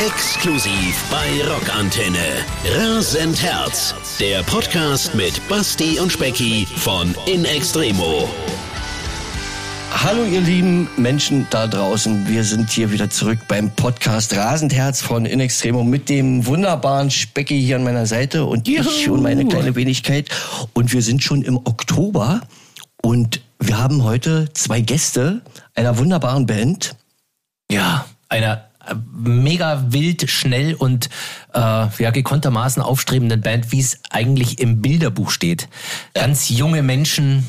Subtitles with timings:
[0.00, 2.44] Exklusiv bei Rockantenne.
[2.64, 3.92] Rasend Herz.
[4.20, 8.28] Der Podcast mit Basti und Specki von In Extremo.
[9.90, 15.26] Hallo ihr lieben Menschen da draußen, wir sind hier wieder zurück beim Podcast Rasendherz von
[15.26, 18.88] In Extremo mit dem wunderbaren Specki hier an meiner Seite und Juhu.
[18.88, 20.28] ich und meine kleine Wenigkeit
[20.74, 22.42] und wir sind schon im Oktober
[23.02, 25.42] und wir haben heute zwei Gäste
[25.74, 26.94] einer wunderbaren Band.
[27.68, 28.67] Ja, einer
[29.12, 31.08] mega wild, schnell und
[31.54, 35.68] äh, ja, gekonntermaßen aufstrebenden Band, wie es eigentlich im Bilderbuch steht.
[36.14, 37.46] Ganz junge Menschen,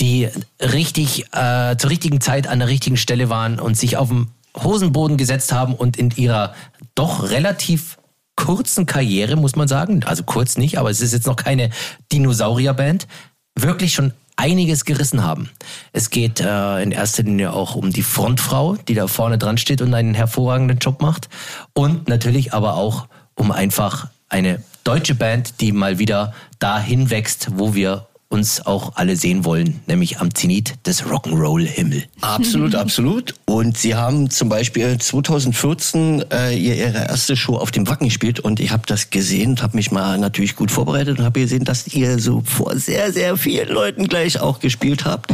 [0.00, 0.28] die
[0.60, 5.16] richtig äh, zur richtigen Zeit an der richtigen Stelle waren und sich auf dem Hosenboden
[5.16, 6.54] gesetzt haben und in ihrer
[6.94, 7.98] doch relativ
[8.36, 11.70] kurzen Karriere, muss man sagen, also kurz nicht, aber es ist jetzt noch keine
[12.10, 13.06] Dinosaurierband,
[13.54, 15.50] wirklich schon einiges gerissen haben.
[15.92, 19.82] Es geht äh, in erster Linie auch um die Frontfrau, die da vorne dran steht
[19.82, 21.28] und einen hervorragenden Job macht.
[21.74, 27.74] Und natürlich aber auch um einfach eine deutsche Band, die mal wieder dahin wächst, wo
[27.74, 32.04] wir uns auch alle sehen wollen, nämlich am Zenit des Rock'n'Roll-Himmel.
[32.20, 33.34] Absolut, absolut.
[33.44, 38.60] Und sie haben zum Beispiel 2014 äh, ihre erste Show auf dem Wacken gespielt und
[38.60, 41.88] ich habe das gesehen und habe mich mal natürlich gut vorbereitet und habe gesehen, dass
[41.88, 45.32] ihr so vor sehr, sehr vielen Leuten gleich auch gespielt habt.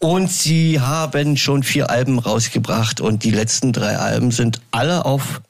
[0.00, 5.42] Und sie haben schon vier Alben rausgebracht und die letzten drei Alben sind alle auf,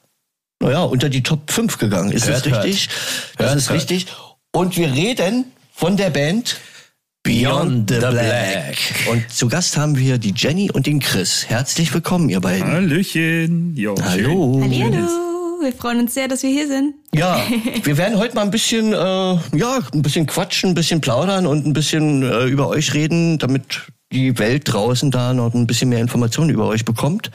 [0.61, 2.11] naja, unter die Top 5 gegangen.
[2.11, 2.87] Ist hört, das richtig?
[2.87, 3.39] Hört.
[3.39, 4.07] Das hört, ist richtig.
[4.51, 5.45] Und wir reden
[5.77, 6.59] von der Band
[7.21, 8.77] Beyond the Black.
[9.11, 11.45] Und zu Gast haben wir die Jenny und den Chris.
[11.47, 12.65] Herzlich willkommen, ihr beiden.
[12.65, 13.75] Hallöchen.
[13.75, 14.59] Jo, Hallo.
[14.59, 15.61] Hallo.
[15.61, 16.95] Wir freuen uns sehr, dass wir hier sind.
[17.13, 17.39] Ja,
[17.83, 21.67] wir werden heute mal ein bisschen, äh, ja, ein bisschen quatschen, ein bisschen plaudern und
[21.67, 25.99] ein bisschen äh, über euch reden, damit die Welt draußen da noch ein bisschen mehr
[25.99, 27.29] Informationen über euch bekommt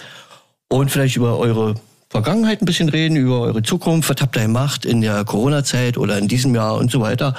[0.69, 1.77] und vielleicht über eure
[2.11, 6.19] Vergangenheit ein bisschen reden, über eure Zukunft, was habt ihr gemacht in der Corona-Zeit oder
[6.19, 7.37] in diesem Jahr und so weiter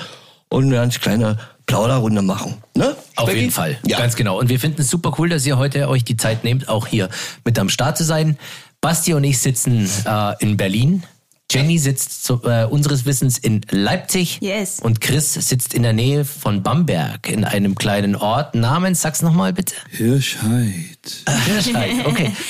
[0.54, 2.56] und eine ganz kleine Plauderrunde machen.
[2.76, 2.96] Ne?
[3.16, 3.40] Auf Becky?
[3.40, 3.98] jeden Fall, ja.
[3.98, 4.40] ganz genau.
[4.40, 7.10] Und wir finden es super cool, dass ihr heute euch die Zeit nehmt, auch hier
[7.44, 8.38] mit am Start zu sein.
[8.80, 11.04] Basti und ich sitzen äh, in Berlin.
[11.52, 14.40] Jenny sitzt zu, äh, unseres Wissens in Leipzig.
[14.42, 14.80] Yes.
[14.80, 19.54] Und Chris sitzt in der Nähe von Bamberg in einem kleinen Ort namens, sag's nochmal
[19.54, 19.76] bitte.
[19.90, 21.24] Hirschheid.
[21.46, 22.32] Hirschheid, okay.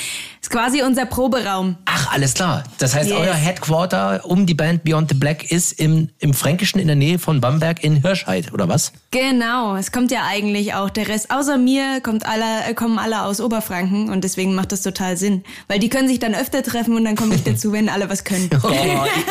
[0.44, 1.76] Ist quasi unser Proberaum.
[1.86, 2.64] Ach, alles klar.
[2.76, 3.18] Das heißt, yes.
[3.18, 7.18] euer Headquarter um die Band Beyond the Black ist im, im Fränkischen in der Nähe
[7.18, 8.92] von Bamberg in Hirschheid, oder was?
[9.10, 9.74] Genau.
[9.76, 11.30] Es kommt ja eigentlich auch der Rest.
[11.30, 15.44] Außer mir kommt alle, kommen alle aus Oberfranken und deswegen macht das total Sinn.
[15.66, 18.22] Weil die können sich dann öfter treffen und dann komme ich dazu, wenn alle was
[18.22, 18.50] können.
[18.62, 18.68] Oh,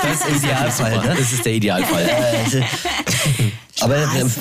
[0.02, 1.16] das ist Idealfall, ne?
[1.16, 2.10] Das ist der Idealfall.
[3.82, 3.98] Aber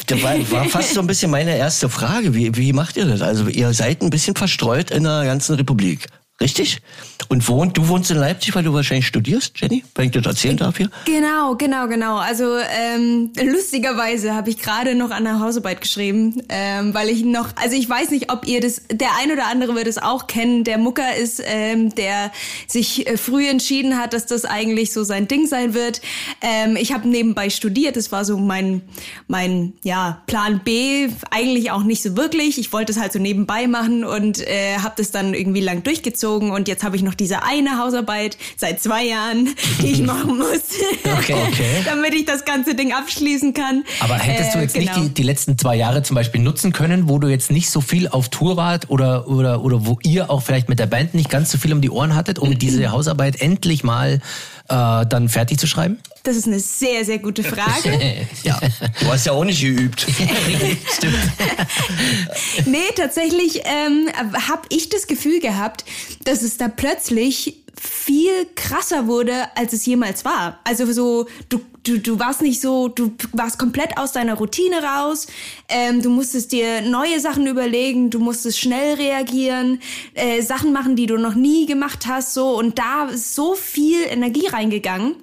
[0.06, 2.34] das war, war fast so ein bisschen meine erste Frage.
[2.34, 3.20] Wie, wie macht ihr das?
[3.20, 6.08] Also ihr seid ein bisschen verstreut in der ganzen Republik.
[6.42, 6.78] Richtig?
[7.28, 10.56] Und wohnt, du wohnst in Leipzig, weil du wahrscheinlich studierst, Jenny, wenn ich das erzählen
[10.56, 10.90] darf hier?
[11.04, 12.16] Genau, genau, genau.
[12.16, 17.50] Also ähm, lustigerweise habe ich gerade noch an der Hausarbeit geschrieben, ähm, weil ich noch,
[17.54, 20.64] also ich weiß nicht, ob ihr das, der ein oder andere wird es auch kennen.
[20.64, 22.32] Der Mucker ist, ähm, der
[22.66, 26.02] sich äh, früh entschieden hat, dass das eigentlich so sein Ding sein wird.
[26.40, 28.82] Ähm, ich habe nebenbei studiert, das war so mein,
[29.28, 31.08] mein ja Plan B.
[31.30, 32.58] Eigentlich auch nicht so wirklich.
[32.58, 36.31] Ich wollte es halt so nebenbei machen und äh, habe das dann irgendwie lang durchgezogen
[36.32, 40.38] gezogen und jetzt habe ich noch diese eine Hausarbeit seit zwei Jahren, die ich machen
[40.38, 40.62] muss,
[41.18, 41.82] okay, okay.
[41.84, 43.84] damit ich das ganze Ding abschließen kann.
[44.00, 44.98] Aber hättest du äh, jetzt äh, genau.
[44.98, 47.80] nicht die, die letzten zwei Jahre zum Beispiel nutzen können, wo du jetzt nicht so
[47.80, 51.30] viel auf Tour wart oder, oder, oder wo ihr auch vielleicht mit der Band nicht
[51.30, 54.20] ganz so viel um die Ohren hattet, um diese Hausarbeit endlich mal
[54.72, 55.98] äh, dann fertig zu schreiben?
[56.22, 58.26] Das ist eine sehr, sehr gute Frage.
[58.42, 58.58] ja,
[59.00, 60.06] du hast ja auch nicht geübt.
[60.96, 61.18] Stimmt.
[62.64, 64.08] nee, tatsächlich ähm,
[64.48, 65.84] habe ich das Gefühl gehabt,
[66.24, 70.60] dass es da plötzlich viel krasser wurde, als es jemals war.
[70.64, 75.26] Also so, du, du, du warst nicht so, du warst komplett aus deiner Routine raus,
[75.68, 79.80] ähm, du musstest dir neue Sachen überlegen, du musstest schnell reagieren,
[80.14, 82.56] äh, Sachen machen, die du noch nie gemacht hast, so.
[82.58, 85.16] Und da ist so viel Energie reingegangen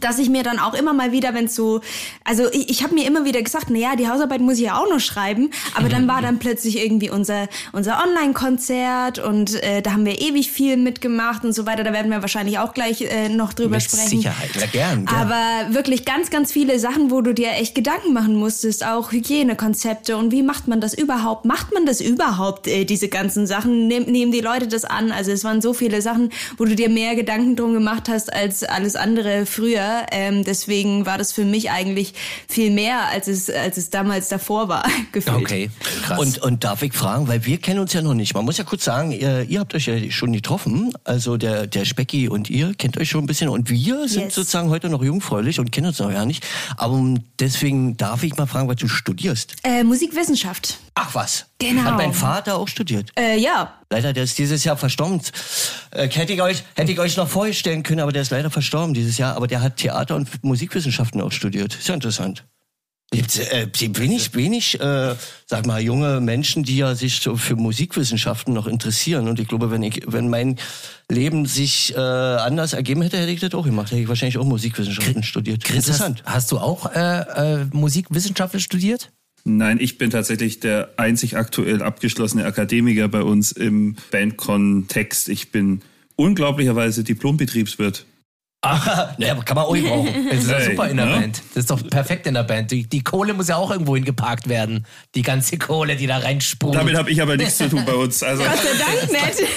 [0.00, 1.80] dass ich mir dann auch immer mal wieder, wenn es so,
[2.24, 4.78] also ich, ich habe mir immer wieder gesagt, na ja, die Hausarbeit muss ich ja
[4.78, 9.92] auch noch schreiben, aber dann war dann plötzlich irgendwie unser unser Online-Konzert und äh, da
[9.92, 11.84] haben wir ewig viel mitgemacht und so weiter.
[11.84, 14.08] Da werden wir wahrscheinlich auch gleich äh, noch drüber Mit sprechen.
[14.08, 15.16] Sicherheit, ja, gern, gern.
[15.16, 20.16] Aber wirklich ganz, ganz viele Sachen, wo du dir echt Gedanken machen musstest, auch Hygienekonzepte
[20.16, 21.44] und wie macht man das überhaupt?
[21.44, 23.88] Macht man das überhaupt, äh, diese ganzen Sachen?
[23.88, 25.12] Nehm, nehmen die Leute das an?
[25.12, 28.62] Also es waren so viele Sachen, wo du dir mehr Gedanken drum gemacht hast als
[28.64, 30.06] alles andere früher später.
[30.10, 32.14] Ähm, deswegen war das für mich eigentlich
[32.48, 35.36] viel mehr, als es, als es damals davor war, gefühlt.
[35.36, 35.70] Okay,
[36.04, 36.18] krass.
[36.18, 38.34] Und, und darf ich fragen, weil wir kennen uns ja noch nicht.
[38.34, 40.92] Man muss ja kurz sagen, ihr, ihr habt euch ja schon getroffen.
[41.04, 43.48] Also der, der Specki und ihr kennt euch schon ein bisschen.
[43.48, 44.34] Und wir sind Yes.
[44.34, 46.44] sozusagen heute noch jungfräulich und kennen uns noch gar nicht.
[46.76, 49.56] Aber deswegen darf ich mal fragen, was du studierst.
[49.64, 50.78] Äh, Musikwissenschaft.
[50.96, 51.46] Ach was.
[51.58, 51.82] Genau.
[51.82, 53.10] Hat mein Vater auch studiert.
[53.18, 55.20] Äh, ja, Leider, der ist dieses Jahr verstorben.
[55.92, 58.92] Äh, hätte, ich euch, hätte ich euch noch vorstellen können, aber der ist leider verstorben
[58.92, 59.36] dieses Jahr.
[59.36, 61.76] Aber der hat Theater- und Musikwissenschaften auch studiert.
[61.76, 62.44] Ist ja interessant.
[63.12, 65.14] Gibt äh, wenig, wenig, äh,
[65.46, 69.28] sag mal, junge Menschen, die ja sich so für Musikwissenschaften noch interessieren.
[69.28, 70.58] Und ich glaube, wenn ich, wenn mein
[71.08, 73.92] Leben sich äh, anders ergeben hätte, hätte ich das auch gemacht.
[73.92, 75.62] Hätte ich wahrscheinlich auch Musikwissenschaften studiert.
[75.62, 76.22] Chris, hast, Interessant.
[76.26, 79.12] hast du auch äh, äh, Musikwissenschaften studiert?
[79.44, 85.28] Nein, ich bin tatsächlich der einzig aktuell abgeschlossene Akademiker bei uns im Bandkontext.
[85.28, 85.82] Ich bin
[86.16, 88.06] unglaublicherweise Diplombetriebswirt.
[89.18, 90.28] Naja, aber kann man auch brauchen.
[90.30, 91.12] Das ist doch Hey, super in der ne?
[91.20, 91.42] Band.
[91.54, 92.70] Das ist doch perfekt in der Band.
[92.70, 94.86] Die, die Kohle muss ja auch irgendwo hingeparkt werden.
[95.14, 96.80] Die ganze Kohle, die da reinsprudelt.
[96.80, 98.22] Damit habe ich aber nichts zu tun bei uns.
[98.22, 99.48] Also Gott sei Dank nicht.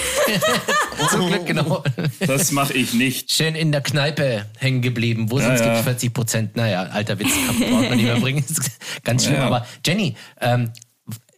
[1.10, 1.82] Zum Glück, genau.
[2.20, 3.32] das mache ich nicht.
[3.32, 5.72] Schön in der Kneipe hängen geblieben, wo es Ja, uns ja.
[5.74, 6.56] gibt 40 Prozent.
[6.56, 8.44] Naja, alter Witz, kann braucht man nicht mehr bringen.
[8.46, 8.70] Das ist
[9.04, 9.36] ganz schlimm.
[9.36, 9.46] Ja.
[9.46, 10.70] Aber Jenny, ähm,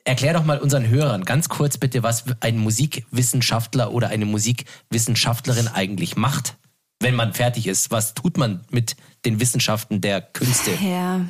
[0.04, 6.16] erklär doch mal unseren Hörern ganz kurz bitte, was ein Musikwissenschaftler oder eine Musikwissenschaftlerin eigentlich
[6.16, 6.54] macht,
[7.00, 7.90] wenn man fertig ist.
[7.90, 8.94] Was tut man mit
[9.24, 10.70] den Wissenschaften der Künste?
[10.82, 11.26] Ja,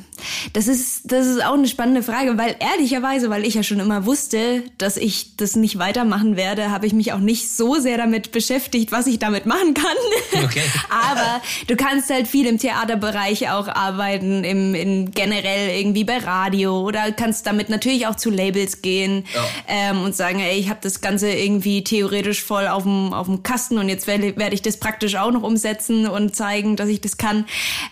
[0.53, 4.05] das ist, das ist auch eine spannende Frage, weil ehrlicherweise, weil ich ja schon immer
[4.05, 8.31] wusste, dass ich das nicht weitermachen werde, habe ich mich auch nicht so sehr damit
[8.31, 9.85] beschäftigt, was ich damit machen kann.
[10.43, 10.63] Okay.
[10.89, 16.81] Aber du kannst halt viel im Theaterbereich auch arbeiten, im, in generell irgendwie bei Radio
[16.81, 19.25] oder kannst damit natürlich auch zu Labels gehen
[19.67, 23.43] ähm, und sagen, ey, ich habe das Ganze irgendwie theoretisch voll auf dem, auf dem
[23.43, 27.01] Kasten und jetzt werde werde ich das praktisch auch noch umsetzen und zeigen, dass ich
[27.01, 27.45] das kann.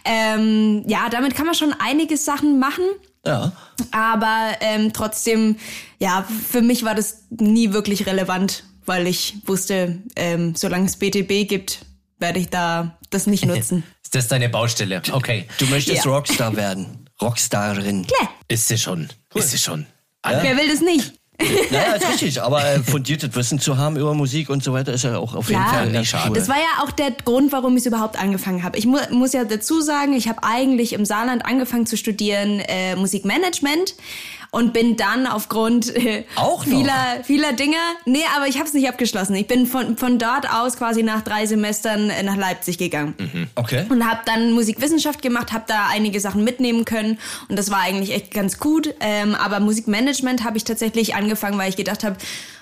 [0.05, 2.83] Ähm, ja, damit kann man schon einige Sachen machen.
[3.25, 3.51] Ja.
[3.91, 5.57] Aber ähm, trotzdem,
[5.99, 11.47] ja, für mich war das nie wirklich relevant, weil ich wusste, ähm, solange es BTB
[11.47, 11.79] gibt,
[12.17, 13.83] werde ich da das nicht nutzen.
[14.03, 15.01] Ist das deine Baustelle?
[15.11, 15.45] Okay.
[15.59, 16.11] Du möchtest Ja.
[16.11, 17.07] Rockstar werden.
[17.21, 18.07] Rockstarin.
[18.47, 19.09] Ist sie schon.
[19.35, 19.85] Ist sie schon.
[20.23, 21.13] Wer will das nicht?
[21.71, 25.03] Naja, ist richtig, aber äh, fundiertes Wissen zu haben über Musik und so weiter ist
[25.03, 26.33] ja auch auf jeden Ja, Fall nicht schade.
[26.33, 28.77] Das war ja auch der Grund, warum ich es überhaupt angefangen habe.
[28.77, 32.95] Ich mu muss ja dazu sagen, ich habe eigentlich im Saarland angefangen zu studieren äh,
[32.95, 33.95] Musikmanagement
[34.51, 36.25] und bin dann aufgrund äh,
[36.63, 39.35] vieler vieler Dinge, nee, aber ich habe es nicht abgeschlossen.
[39.35, 43.49] Ich bin von von dort aus quasi nach drei Semestern äh, nach Leipzig gegangen.
[43.55, 43.85] Okay.
[43.89, 48.13] Und habe dann Musikwissenschaft gemacht, habe da einige Sachen mitnehmen können und das war eigentlich
[48.13, 48.93] echt ganz gut.
[48.99, 52.17] Ähm, aber Musikmanagement habe ich tatsächlich angefangen, weil ich gedacht habe,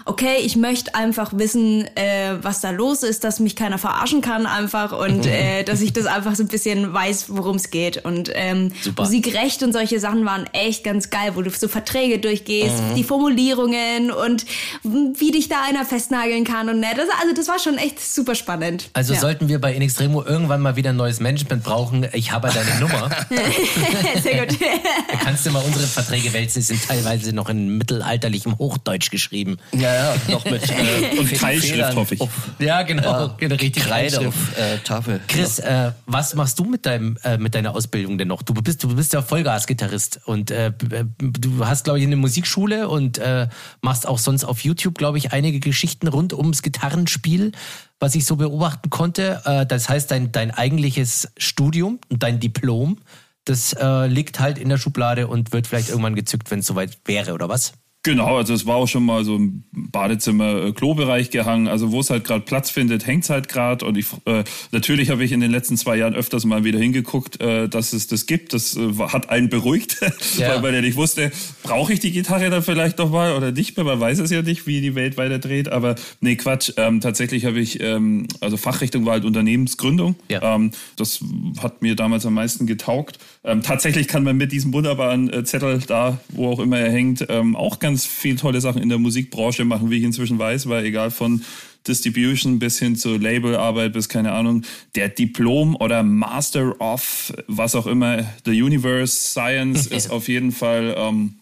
[0.07, 4.45] okay, ich möchte einfach wissen, äh, was da los ist, dass mich keiner verarschen kann
[4.45, 8.03] einfach und äh, dass ich das einfach so ein bisschen weiß, worum es geht.
[8.05, 9.03] Und ähm, Super.
[9.03, 14.11] Musikrecht und solche Sachen waren echt ganz geil, wo du so Verträge durchgehst, die Formulierungen
[14.11, 14.45] und
[14.83, 18.35] wie dich da einer festnageln kann und ne, das, also das war schon echt super
[18.35, 18.89] spannend.
[18.93, 19.19] Also ja.
[19.19, 22.53] sollten wir bei In Extremo irgendwann mal wieder ein neues Management brauchen, ich habe ja
[22.53, 23.09] deine Nummer.
[24.23, 24.57] Sehr gut.
[25.23, 26.59] Kannst du mal unsere Verträge wälzen?
[26.59, 29.57] Die sind teilweise noch in mittelalterlichem Hochdeutsch geschrieben.
[29.73, 32.21] Ja, ja, noch mit äh, Und Keilschrift, hoffe ich.
[32.21, 32.29] Auf,
[32.59, 33.35] Ja, genau.
[33.39, 35.19] ja, richtig Kreide auf äh, Tafel.
[35.27, 38.41] Chris, äh, was machst du mit deinem äh, mit deiner Ausbildung denn noch?
[38.43, 42.87] Du bist du bist ja Vollgas-Gitarrist und äh, b- du hast glaube ich eine Musikschule
[42.89, 43.47] und äh,
[43.81, 47.51] machst auch sonst auf YouTube glaube ich einige Geschichten rund ums Gitarrenspiel,
[47.99, 49.41] was ich so beobachten konnte.
[49.45, 52.99] Äh, das heißt dein dein eigentliches Studium und dein Diplom,
[53.45, 56.97] das äh, liegt halt in der Schublade und wird vielleicht irgendwann gezückt, wenn es soweit
[57.05, 57.73] wäre oder was?
[58.07, 61.67] Genau, also es war auch schon mal so im Badezimmer-Klo-Bereich gehangen.
[61.67, 63.83] Also wo es halt gerade Platz findet, hängt es halt gerade.
[63.85, 67.41] Und ich, äh, natürlich habe ich in den letzten zwei Jahren öfters mal wieder hingeguckt,
[67.41, 68.53] äh, dass es das gibt.
[68.53, 69.97] Das äh, hat einen beruhigt,
[70.37, 70.51] Ja.
[70.53, 71.33] weil man ja nicht wusste,
[71.63, 73.83] brauche ich die Gitarre dann vielleicht noch mal oder nicht mehr.
[73.85, 75.67] Man weiß es ja nicht, wie die Welt weiter dreht.
[75.67, 76.71] Aber nee, Quatsch.
[76.77, 80.15] Ähm, tatsächlich habe ich, ähm, also Fachrichtung war halt Unternehmensgründung.
[80.29, 80.55] Ja.
[80.55, 81.19] Ähm, das
[81.61, 83.19] hat mir damals am meisten getaugt.
[83.43, 87.25] Ähm, tatsächlich kann man mit diesem wunderbaren äh, Zettel da, wo auch immer er hängt,
[87.27, 90.85] ähm, auch ganz viel tolle Sachen in der Musikbranche machen, wie ich inzwischen weiß, weil
[90.85, 91.43] egal von
[91.87, 94.63] Distribution bis hin zu Labelarbeit bis keine Ahnung,
[94.95, 100.95] der Diplom oder Master of was auch immer, The Universe Science ist auf jeden Fall
[100.97, 101.35] ähm,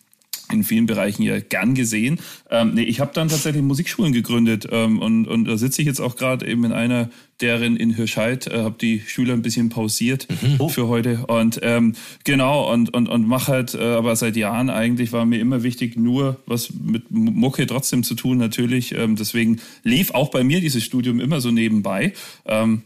[0.51, 2.19] in vielen Bereichen ja gern gesehen.
[2.49, 5.99] Ähm, nee, ich habe dann tatsächlich Musikschulen gegründet ähm, und, und da sitze ich jetzt
[5.99, 7.09] auch gerade eben in einer
[7.41, 10.27] deren in Hirscheid, äh, habe die Schüler ein bisschen pausiert
[10.69, 15.11] für heute und ähm, genau und, und, und mache halt, äh, aber seit Jahren eigentlich
[15.11, 18.95] war mir immer wichtig, nur was mit Mucke trotzdem zu tun natürlich.
[18.95, 22.13] Ähm, deswegen lief auch bei mir dieses Studium immer so nebenbei.
[22.45, 22.83] Ähm,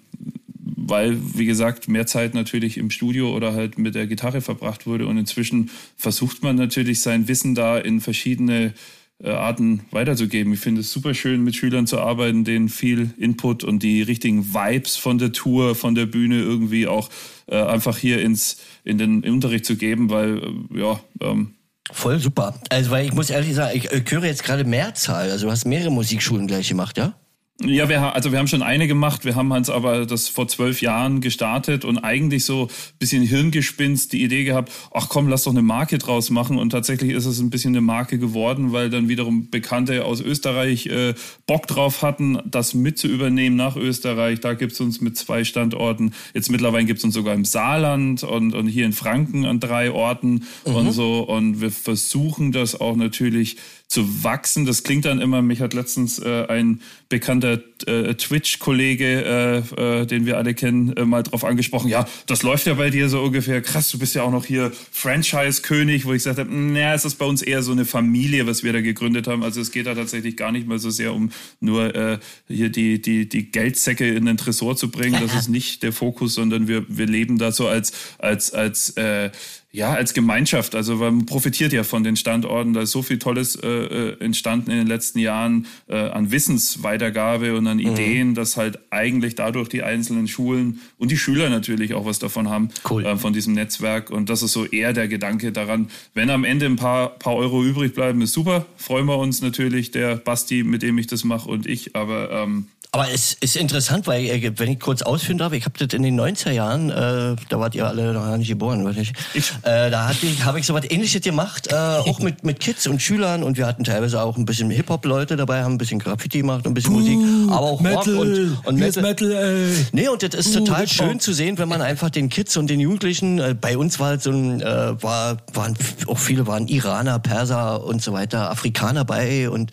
[0.89, 5.08] weil, wie gesagt, mehr Zeit natürlich im Studio oder halt mit der Gitarre verbracht wurde.
[5.08, 8.74] Und inzwischen versucht man natürlich sein Wissen da in verschiedene
[9.22, 10.53] äh, Arten weiterzugeben.
[10.53, 14.53] Ich finde es super schön, mit Schülern zu arbeiten, denen viel Input und die richtigen
[14.53, 17.10] Vibes von der Tour, von der Bühne irgendwie auch
[17.48, 21.55] äh, einfach hier ins, in den Unterricht zu geben, weil, äh, ja, ähm,
[21.91, 22.53] Voll super.
[22.69, 25.31] Also, weil ich muss ehrlich sagen, ich, ich höre jetzt gerade Mehrzahl.
[25.31, 27.18] Also, du hast mehrere Musikschulen gleich gemacht, ja?
[27.62, 30.82] Ja, wir, also wir haben schon eine gemacht, wir haben uns aber das vor zwölf
[30.82, 35.51] Jahren gestartet und eigentlich so ein bisschen Hirngespinst die Idee gehabt, ach komm, lass doch
[35.51, 39.10] eine Marke draus machen und tatsächlich ist es ein bisschen eine Marke geworden, weil dann
[39.10, 41.16] wiederum Bekannte aus Österreich äh,
[41.48, 44.39] Bock drauf hatten, das mit zu übernehmen nach Österreich.
[44.39, 48.68] Da gibt's uns mit zwei Standorten, jetzt mittlerweile gibt's uns sogar im Saarland und, und
[48.68, 50.75] hier in Franken an drei Orten mhm.
[50.75, 53.58] und so und wir versuchen das auch natürlich
[53.89, 54.67] zu wachsen.
[54.67, 60.27] Das klingt dann immer, mich hat letztens äh, ein bekannter äh, Twitch-Kollege, äh, äh, den
[60.27, 63.62] wir alle kennen, äh, mal drauf angesprochen, ja, das läuft ja bei dir so ungefähr,
[63.63, 67.15] krass, du bist ja auch noch hier Franchise-König, wo ich gesagt habe, naja, es ist
[67.15, 69.41] bei uns eher so eine Familie, was wir da gegründet haben.
[69.41, 73.01] Also es geht da tatsächlich gar nicht mal so sehr um nur äh, hier die,
[73.01, 75.19] die, die Geldsäcke in den Tresor zu bringen.
[75.19, 79.31] Das ist nicht der Fokus, sondern wir, wir leben da so als, als, als äh,
[79.71, 80.73] ja, als Gemeinschaft.
[80.73, 82.73] Also man profitiert ja von den Standorten.
[82.73, 87.55] Da ist so viel Tolles äh, äh, entstanden in den letzten Jahren äh, an Wissensweitergabe
[87.55, 87.91] und an mhm.
[87.91, 92.49] Ideen, dass halt eigentlich dadurch die einzelnen Schulen und die Schüler natürlich auch was davon
[92.49, 93.05] haben, cool.
[93.05, 94.09] äh, von diesem Netzwerk.
[94.09, 95.89] Und das ist so eher der Gedanke daran.
[96.15, 98.65] Wenn am Ende ein paar, paar Euro übrig bleiben, ist super.
[98.75, 101.95] Freuen wir uns natürlich, der Basti, mit dem ich das mache und ich.
[101.95, 105.77] Aber ähm, aber es ist interessant, weil, äh, wenn ich kurz ausführen darf, ich habe
[105.77, 109.13] das in den 90er Jahren, äh, da wart ihr alle noch nicht geboren, weiß ich.
[109.62, 110.12] Äh, da
[110.43, 113.67] habe ich so was ähnliches gemacht, äh, auch mit, mit Kids und Schülern und wir
[113.67, 116.93] hatten teilweise auch ein bisschen Hip-Hop-Leute dabei, haben ein bisschen Graffiti gemacht und ein bisschen
[116.93, 119.03] Puh, Musik, aber auch Metal, Rock und, und Metal.
[119.03, 119.86] Metal ey.
[119.91, 122.72] Nee, und das ist Puh, total schön zu sehen, wenn man einfach den Kids und
[122.72, 125.77] den Jugendlichen, äh, bei uns war so ein, äh, war, waren
[126.08, 129.72] auch viele waren Iraner, Perser und so weiter, Afrikaner bei und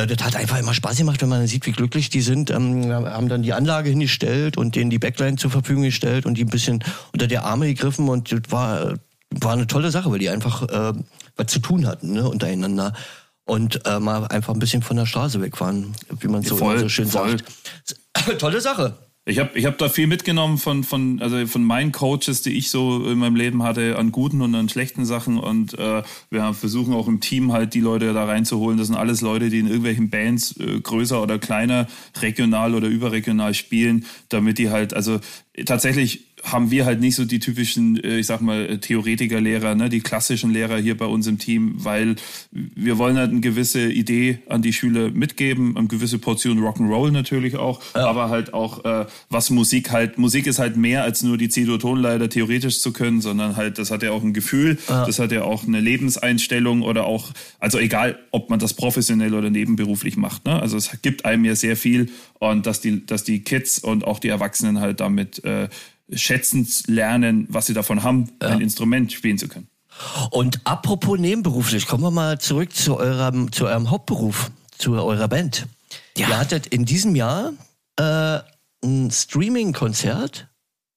[0.00, 2.50] äh, das hat einfach immer Spaß gemacht, wenn man sieht, wie glücklich die sind.
[2.50, 6.34] Ähm, wir haben dann die Anlage hingestellt und denen die Backline zur Verfügung gestellt und
[6.34, 8.94] die ein bisschen unter die Arme gegriffen und das war,
[9.30, 10.92] war eine tolle Sache, weil die einfach äh,
[11.36, 12.92] was zu tun hatten ne, untereinander
[13.44, 16.78] und äh, mal einfach ein bisschen von der Straße weg waren, wie man so, voll,
[16.78, 17.30] so schön voll.
[17.30, 18.38] sagt.
[18.38, 18.94] Tolle Sache.
[19.26, 22.70] Ich habe ich hab da viel mitgenommen von, von, also von meinen Coaches, die ich
[22.70, 25.38] so in meinem Leben hatte, an guten und an schlechten Sachen.
[25.38, 28.78] Und äh, wir versuchen auch im Team halt die Leute da reinzuholen.
[28.78, 31.86] Das sind alles Leute, die in irgendwelchen Bands äh, größer oder kleiner,
[32.22, 35.20] regional oder überregional spielen, damit die halt, also
[35.66, 40.00] tatsächlich haben wir halt nicht so die typischen, äh, ich sag mal, Theoretiker-Lehrer, ne, die
[40.00, 42.16] klassischen Lehrer hier bei uns im Team, weil
[42.50, 47.56] wir wollen halt eine gewisse Idee an die Schüler mitgeben, eine gewisse Portion Rock'n'Roll natürlich
[47.56, 48.06] auch, ja.
[48.06, 52.28] aber halt auch, äh, was Musik halt, Musik ist halt mehr als nur die C-Dur-Tonleiter
[52.28, 55.06] theoretisch zu können, sondern halt, das hat ja auch ein Gefühl, ja.
[55.06, 59.50] das hat ja auch eine Lebenseinstellung oder auch, also egal, ob man das professionell oder
[59.50, 63.40] nebenberuflich macht, ne, also es gibt einem ja sehr viel und dass die, dass die
[63.40, 65.68] Kids und auch die Erwachsenen halt damit äh,
[66.12, 68.48] schätzen lernen, was sie davon haben, ja.
[68.48, 69.68] ein Instrument spielen zu können.
[70.30, 75.66] Und apropos nebenberuflich, kommen wir mal zurück zu eurem, zu eurem Hauptberuf, zu eurer Band.
[76.16, 76.28] Ja.
[76.28, 77.52] Ihr hattet in diesem Jahr
[77.96, 78.38] äh,
[78.82, 80.48] ein Streaming-Konzert,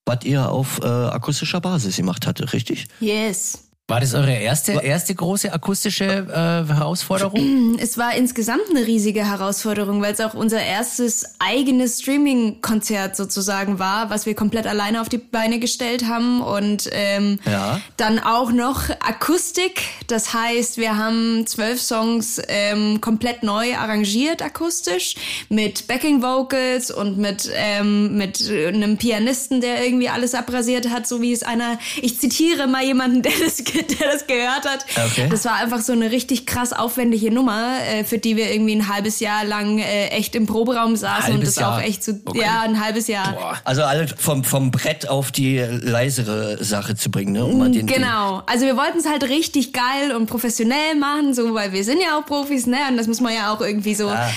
[0.06, 2.86] was ihr auf äh, akustischer Basis gemacht hattet, richtig?
[3.00, 3.63] Yes.
[3.86, 7.78] War das eure erste, erste große akustische äh, Herausforderung?
[7.84, 14.08] Es war insgesamt eine riesige Herausforderung, weil es auch unser erstes eigenes Streaming-Konzert sozusagen war,
[14.08, 17.80] was wir komplett alleine auf die Beine gestellt haben und ähm, ja.
[17.98, 19.82] dann auch noch Akustik.
[20.06, 25.16] Das heißt, wir haben zwölf Songs ähm, komplett neu arrangiert akustisch
[25.50, 31.20] mit Backing Vocals und mit ähm, mit einem Pianisten, der irgendwie alles abrasiert hat, so
[31.20, 31.78] wie es einer.
[32.00, 33.64] Ich zitiere mal jemanden, der das
[34.00, 34.84] der das gehört hat.
[35.06, 35.28] Okay.
[35.30, 38.88] Das war einfach so eine richtig krass aufwendige Nummer, äh, für die wir irgendwie ein
[38.88, 41.76] halbes Jahr lang äh, echt im Proberaum saßen und das Jahr.
[41.76, 42.40] auch echt so, okay.
[42.40, 43.32] ja, ein halbes Jahr.
[43.32, 43.58] Boah.
[43.64, 47.44] Also alle vom, vom Brett auf die leisere Sache zu bringen, ne?
[47.44, 48.42] Um mal den, genau.
[48.46, 52.18] Also wir wollten es halt richtig geil und professionell machen, so, weil wir sind ja
[52.18, 52.78] auch Profis, ne?
[52.88, 54.30] Und das muss man ja auch irgendwie so ah.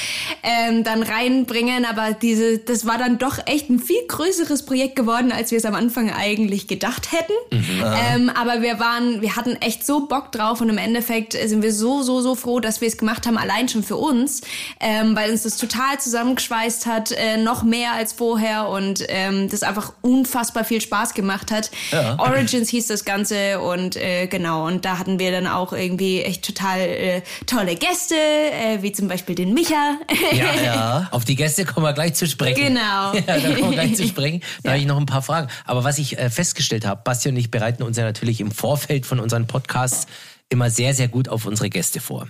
[0.44, 1.86] ähm, dann reinbringen.
[1.86, 5.66] Aber diese, das war dann doch echt ein viel größeres Projekt geworden, als wir es
[5.66, 7.34] am Anfang eigentlich gedacht hätten.
[7.52, 7.84] Mhm.
[8.14, 11.74] Ähm, aber wir waren, wir hatten echt so Bock drauf und im Endeffekt sind wir
[11.74, 14.40] so, so, so froh, dass wir es gemacht haben, allein schon für uns,
[14.80, 19.64] ähm, weil uns das total zusammengeschweißt hat, äh, noch mehr als vorher und ähm, das
[19.64, 21.72] einfach unfassbar viel Spaß gemacht hat.
[21.92, 22.18] Ja.
[22.20, 26.46] Origins hieß das Ganze und äh, genau, und da hatten wir dann auch irgendwie echt
[26.46, 29.98] total äh, tolle Gäste, äh, wie zum Beispiel den Micha.
[30.32, 31.08] Ja, ja.
[31.12, 32.76] Auf die Gäste kommen wir gleich zu sprechen.
[32.76, 33.12] Genau.
[33.28, 34.40] Ja, da kommen wir gleich zu sprechen.
[34.64, 34.72] Da ja.
[34.72, 35.50] habe ich noch ein paar Fragen.
[35.66, 39.06] Aber was ich äh, festgestellt habe, Basti und ich bereiten uns ja natürlich im Vorfeld
[39.06, 40.08] von unseren Podcasts
[40.50, 42.28] immer sehr, sehr gut auf unsere Gäste vor.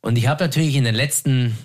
[0.00, 1.56] Und ich habe natürlich in den letzten,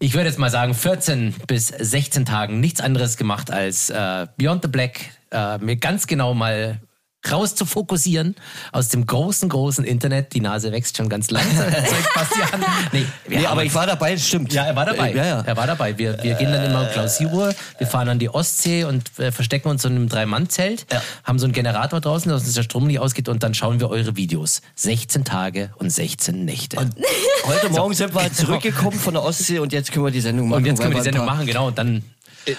[0.00, 4.62] ich würde jetzt mal sagen, 14 bis 16 Tagen nichts anderes gemacht als äh, Beyond
[4.62, 5.00] the Black
[5.30, 6.80] äh, mir ganz genau mal
[7.30, 8.34] raus zu fokussieren
[8.72, 10.34] aus dem großen, großen Internet.
[10.34, 11.66] Die Nase wächst schon ganz langsam.
[12.14, 12.64] Bastian.
[12.92, 14.52] Nee, nee aber ich war dabei, stimmt.
[14.52, 15.12] Ja, er war dabei.
[15.12, 15.40] Ja, ja.
[15.40, 15.96] Er war dabei.
[15.98, 19.84] Wir, wir gehen dann immer Klausur, wir fahren an die Ostsee und äh, verstecken uns
[19.84, 21.02] in einem Drei-Mann-Zelt, ja.
[21.24, 23.90] haben so einen Generator draußen, dass uns der Strom nicht ausgeht und dann schauen wir
[23.90, 24.62] eure Videos.
[24.76, 26.78] 16 Tage und 16 Nächte.
[26.78, 26.94] Und
[27.46, 28.06] heute Morgen so.
[28.06, 30.58] sind wir zurückgekommen von der Ostsee und jetzt können wir die Sendung machen.
[30.58, 31.68] Und jetzt können wir die Sendung machen, genau.
[31.68, 32.02] Und dann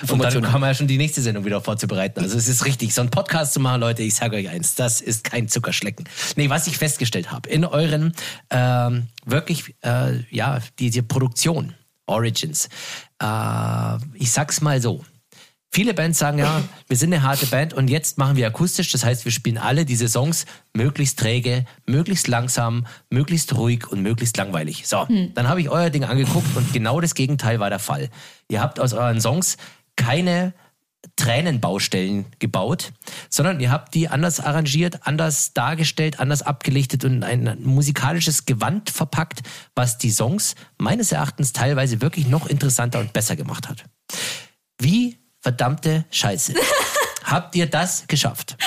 [0.09, 2.19] und dann haben wir ja schon die nächste Sendung wieder vorzubereiten.
[2.19, 5.01] Also es ist richtig, so einen Podcast zu machen, Leute, ich sage euch eins, das
[5.01, 6.07] ist kein Zuckerschlecken.
[6.35, 8.13] Nee, was ich festgestellt habe, in euren
[8.49, 11.73] ähm, wirklich, äh, ja, diese Produktion,
[12.05, 12.69] Origins,
[13.21, 15.03] äh, ich sag's mal so,
[15.75, 18.93] Viele Bands sagen ja, wir sind eine harte Band und jetzt machen wir akustisch.
[18.93, 24.37] Das heißt, wir spielen alle diese Songs möglichst träge, möglichst langsam, möglichst ruhig und möglichst
[24.37, 24.87] langweilig.
[24.87, 25.33] So, hm.
[25.33, 28.09] dann habe ich euer Ding angeguckt und genau das Gegenteil war der Fall.
[28.47, 29.57] Ihr habt aus euren Songs
[29.95, 30.53] keine
[31.15, 32.91] Tränenbaustellen gebaut,
[33.29, 39.41] sondern ihr habt die anders arrangiert, anders dargestellt, anders abgelichtet und ein musikalisches Gewand verpackt,
[39.75, 43.85] was die Songs meines Erachtens teilweise wirklich noch interessanter und besser gemacht hat.
[44.79, 46.55] Wie verdammte Scheiße.
[47.23, 48.57] Habt ihr das geschafft?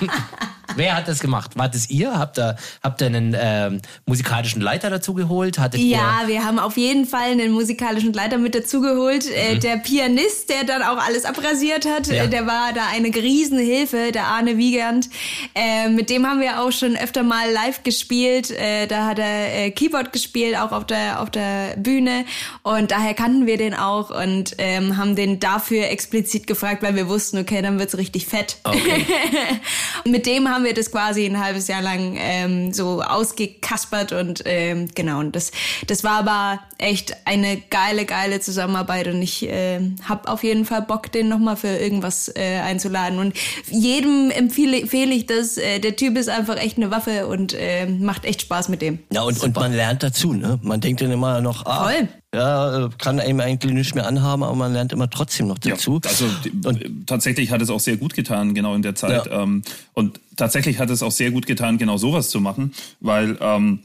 [0.76, 1.56] Wer hat das gemacht?
[1.56, 2.18] War das ihr?
[2.18, 5.58] Habt ihr, habt ihr einen ähm, musikalischen Leiter dazu geholt?
[5.58, 9.26] Hattet ja, wir haben auf jeden Fall einen musikalischen Leiter mit dazu geholt.
[9.26, 9.56] Äh, mhm.
[9.56, 12.24] Äh, der Pianist, der dann auch alles abrasiert hat, ja.
[12.24, 15.08] äh, der war da eine Riesenhilfe, der Arne Wiegand.
[15.54, 18.50] Äh, mit dem haben wir auch schon öfter mal live gespielt.
[18.50, 22.26] Äh, da hat er äh, Keyboard gespielt, auch auf der, auf der Bühne.
[22.62, 27.08] Und daher kannten wir den auch und ähm, haben den dafür explizit gefragt, weil wir
[27.08, 28.58] wussten, okay, dann wird's richtig fett.
[28.64, 29.06] Okay.
[30.04, 34.88] mit dem haben wir das quasi ein halbes Jahr lang ähm, so ausgekaspert und ähm,
[34.94, 35.52] genau, und das,
[35.86, 40.82] das war aber echt eine geile, geile Zusammenarbeit und ich äh, habe auf jeden Fall
[40.82, 43.18] Bock, den nochmal für irgendwas äh, einzuladen.
[43.18, 43.34] Und
[43.70, 45.56] jedem empfehle, empfehle ich das.
[45.56, 48.98] Äh, der Typ ist einfach echt eine Waffe und äh, macht echt Spaß mit dem.
[49.12, 50.58] Ja, und, und man lernt dazu, ne?
[50.62, 54.54] Man denkt dann immer noch, ah, Voll ja, kann einem eigentlich nicht mehr anhaben, aber
[54.54, 56.00] man lernt immer trotzdem noch dazu.
[56.04, 56.26] Ja, also
[56.64, 59.26] und, tatsächlich hat es auch sehr gut getan, genau in der Zeit.
[59.26, 59.42] Ja.
[59.42, 59.62] Ähm,
[59.94, 63.80] und tatsächlich hat es auch sehr gut getan, genau sowas zu machen, weil ähm,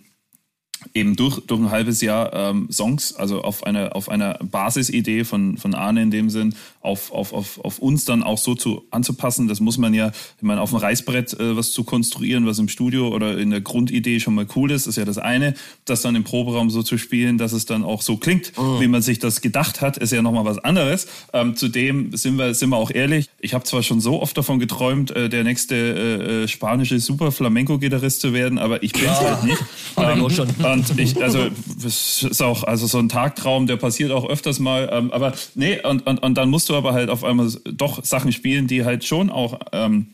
[0.94, 5.58] eben durch, durch ein halbes Jahr ähm, Songs, also auf einer auf einer Basisidee von,
[5.58, 9.48] von Arne in dem Sinn, auf, auf, auf, auf uns dann auch so zu anzupassen.
[9.48, 12.68] Das muss man ja, ich meine, auf dem Reißbrett äh, was zu konstruieren, was im
[12.68, 15.54] Studio oder in der Grundidee schon mal cool ist, ist ja das eine.
[15.86, 18.80] Das dann im Proberaum so zu spielen, dass es dann auch so klingt, oh.
[18.80, 21.08] wie man sich das gedacht hat, ist ja nochmal was anderes.
[21.34, 24.60] Ähm, zudem sind wir, sind wir auch ehrlich, ich habe zwar schon so oft davon
[24.60, 29.08] geträumt, äh, der nächste äh, äh spanische Super Flamenco-Gitarrist zu werden, aber ich bin es
[29.08, 29.36] ja.
[29.36, 29.64] halt nicht.
[29.98, 30.48] Ähm, schon.
[30.72, 31.48] Und ich, also,
[31.86, 35.80] es ist auch, also so ein Tagtraum, der passiert auch öfters mal, ähm, aber nee,
[35.84, 39.04] und, und, und dann musst du aber halt auf einmal doch Sachen spielen, die halt
[39.04, 40.08] schon auch, ähm,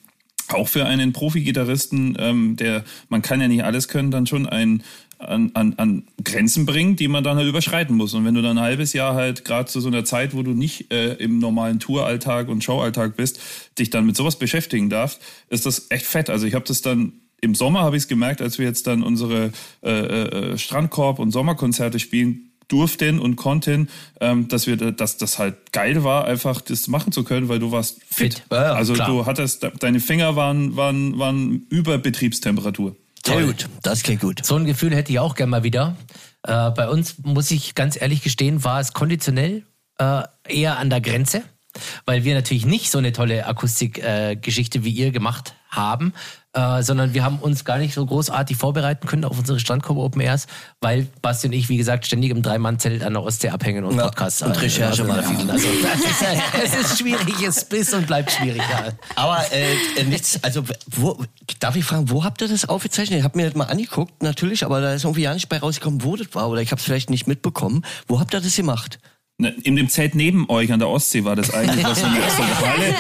[0.50, 4.84] auch für einen Profi-Gitarristen, ähm, der, man kann ja nicht alles können, dann schon ein,
[5.20, 8.13] an, an, an Grenzen bringen, die man dann halt überschreiten muss.
[8.13, 10.52] Und wenn du dann ein halbes Jahr halt gerade zu so einer Zeit, wo du
[10.52, 13.39] nicht äh, im normalen Touralltag und Showalltag bist,
[13.80, 16.30] dich dann mit sowas beschäftigen darfst, ist das echt fett.
[16.30, 19.04] Also ich habe das dann im Sommer habe ich es gemerkt, als wir jetzt dann
[19.04, 19.52] unsere
[19.84, 25.71] äh, äh, Strandkorb- und Sommerkonzerte spielen durften und konnten, ähm, dass wir, dass das halt
[25.71, 28.36] geil war, einfach das machen zu können, weil du warst fit.
[28.36, 28.43] fit.
[28.52, 29.08] Ja, also klar.
[29.08, 32.95] du hattest, deine Finger waren, waren, waren über Betriebstemperatur.
[33.26, 34.45] Sehr gut, das klingt gut.
[34.45, 35.97] So ein Gefühl hätte ich auch gerne mal wieder.
[36.43, 39.63] Äh, bei uns, muss ich ganz ehrlich gestehen, war es konditionell
[39.97, 41.43] äh, eher an der Grenze,
[42.06, 46.13] weil wir natürlich nicht so eine tolle Akustikgeschichte äh, wie ihr gemacht haben,
[46.54, 50.22] äh, sondern wir haben uns gar nicht so großartig vorbereiten können auf unsere Strandkorb Open
[50.22, 50.48] Airs,
[50.82, 54.06] weil Basti und ich, wie gesagt, ständig im Dreimann-Zelt an der Ostsee abhängen und ja,
[54.06, 55.50] Podcasts und Recherche äh, machen.
[55.58, 58.62] Also, ist, es ist schwierig, es ist und bleibt schwierig.
[58.70, 58.90] Ja.
[59.16, 61.24] Aber äh, nichts, also wo,
[61.60, 63.20] darf ich fragen, wo habt ihr das aufgezeichnet?
[63.20, 66.04] Ich habe mir das mal angeguckt, natürlich, aber da ist irgendwie ja nicht bei rausgekommen,
[66.04, 67.84] wo das war oder ich habe es vielleicht nicht mitbekommen.
[68.08, 69.00] Wo habt ihr das gemacht?
[69.39, 72.19] Ne, in dem Zelt neben euch an der Ostsee war das eigentlich was so eine
[72.60, 72.95] Halle.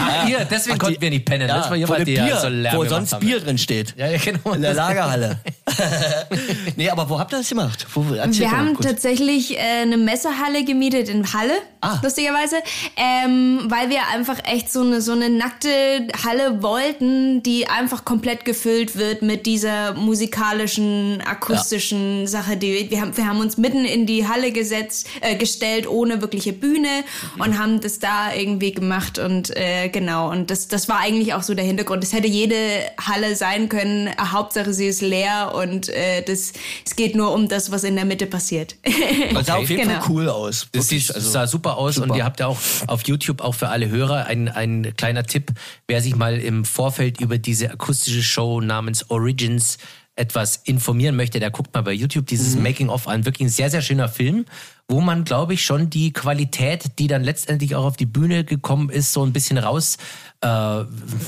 [0.00, 1.48] Ach, hier, deswegen Ach, konnten die- wir nicht pennen.
[1.48, 3.24] Ja, das war hier die ja Bier, so Lärm wo sonst haben.
[3.24, 3.94] Bier drin steht.
[3.96, 4.54] Ja, ja, genau.
[4.54, 5.38] In der Lagerhalle.
[6.76, 7.86] nee, aber wo habt ihr das gemacht?
[7.94, 8.84] Wo, Wir haben kurz.
[8.84, 12.00] tatsächlich äh, eine Messehalle gemietet in Halle, Ah.
[12.02, 12.56] lustigerweise,
[12.96, 15.68] ähm, weil wir einfach echt so eine, so eine nackte
[16.24, 22.56] Halle wollten, die einfach komplett gefüllt wird mit dieser musikalischen, akustischen Sache.
[22.56, 26.52] Die, wir, haben, wir haben uns mitten in die Halle gesetzt, äh, gestellt, ohne wirkliche
[26.52, 27.04] Bühne
[27.38, 30.30] und haben das da irgendwie gemacht und äh, genau.
[30.30, 32.02] Und das, das war eigentlich auch so der Hintergrund.
[32.02, 32.56] Es hätte jede
[33.00, 34.08] Halle sein können.
[34.18, 36.52] Hauptsache sie ist leer und äh, das,
[36.86, 38.76] es geht nur um das, was in der Mitte passiert.
[39.34, 40.00] Das sah auf jeden Genau.
[40.00, 40.68] Fall cool aus.
[40.72, 42.16] Das sieht, also- sah super aus und super.
[42.16, 45.50] ihr habt ja auch auf YouTube auch für alle Hörer ein, ein kleiner Tipp,
[45.88, 49.78] wer sich mal im Vorfeld über diese akustische Show namens Origins
[50.16, 53.24] etwas informieren möchte, der guckt mal bei YouTube dieses Making of an.
[53.24, 54.46] Wirklich ein sehr, sehr schöner Film,
[54.88, 58.88] wo man, glaube ich, schon die Qualität, die dann letztendlich auch auf die Bühne gekommen
[58.88, 59.98] ist, so ein bisschen raus
[60.40, 60.84] äh,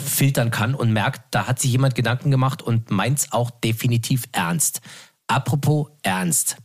[0.07, 4.81] filtern kann und merkt, da hat sich jemand Gedanken gemacht und meint's auch definitiv ernst.
[5.27, 6.57] Apropos ernst.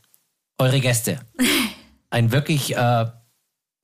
[0.58, 1.20] Eure Gäste
[2.10, 3.06] ein wirklich äh,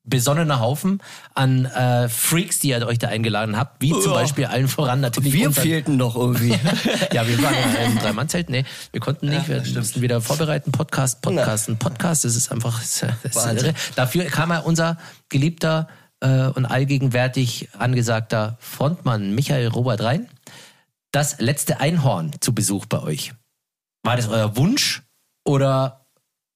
[0.10, 1.02] besonnener Haufen
[1.34, 4.14] an äh, Freaks, die ihr euch da eingeladen habt, wie zum Ja.
[4.14, 6.50] Beispiel allen voran natürlich wir fehlten noch irgendwie.
[7.14, 8.50] ja, wir waren ja im Drei-Mann-Zelt.
[8.50, 9.48] Nee, wir konnten nicht.
[9.48, 10.72] wir mussten wieder vorbereiten.
[10.72, 12.26] Podcast, Podcast, ein Podcast.
[12.26, 13.74] Das ist einfach das ist irre.
[13.96, 14.98] Dafür kam ja unser
[15.30, 15.88] geliebter
[16.22, 20.28] äh, und allgegenwärtig angesagter Frontmann Michael Robert rein.
[21.12, 23.34] Das letzte Einhorn zu Besuch bei euch.
[24.04, 25.04] War das euer Wunsch
[25.44, 25.99] oder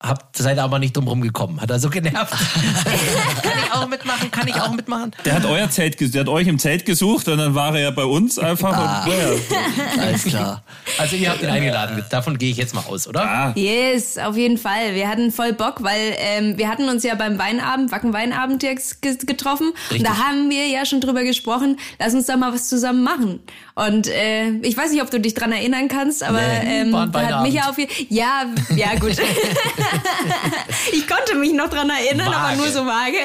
[0.04, 1.62] habt, seid aber nicht drum rumgekommen?
[1.62, 2.34] Hat er so genervt?
[3.42, 4.30] kann ich auch mitmachen?
[4.32, 5.12] Kann ich auch mitmachen?
[5.26, 7.92] Der hat euer Zelt, der hat euch im Zelt gesucht und dann war er ja
[7.92, 8.74] bei uns einfach.
[8.76, 9.06] Ah.
[9.06, 10.02] Und, ja.
[10.04, 10.64] Alles klar.
[10.98, 12.04] Also ihr habt ihn eingeladen.
[12.10, 13.24] Davon gehe ich jetzt mal aus, oder?
[13.24, 14.94] Ah, Yes, auf jeden Fall.
[14.94, 19.02] Wir hatten voll Bock, weil ähm, wir hatten uns ja beim Weinabend, Wacken Weinabend jetzt
[19.02, 19.72] ge- getroffen.
[19.90, 20.00] Richtig.
[20.00, 23.40] Und da haben wir ja schon drüber gesprochen, lass uns da mal was zusammen machen.
[23.76, 27.02] Und äh, ich weiß nicht, ob du dich dran erinnern kannst, aber Nee, ähm, da
[27.02, 27.54] hat Weinabend.
[27.54, 29.16] Micha auf je- Ja, ja gut.
[30.92, 32.58] ich konnte mich noch dran erinnern, aber Vage.
[32.58, 33.18] nur so vage.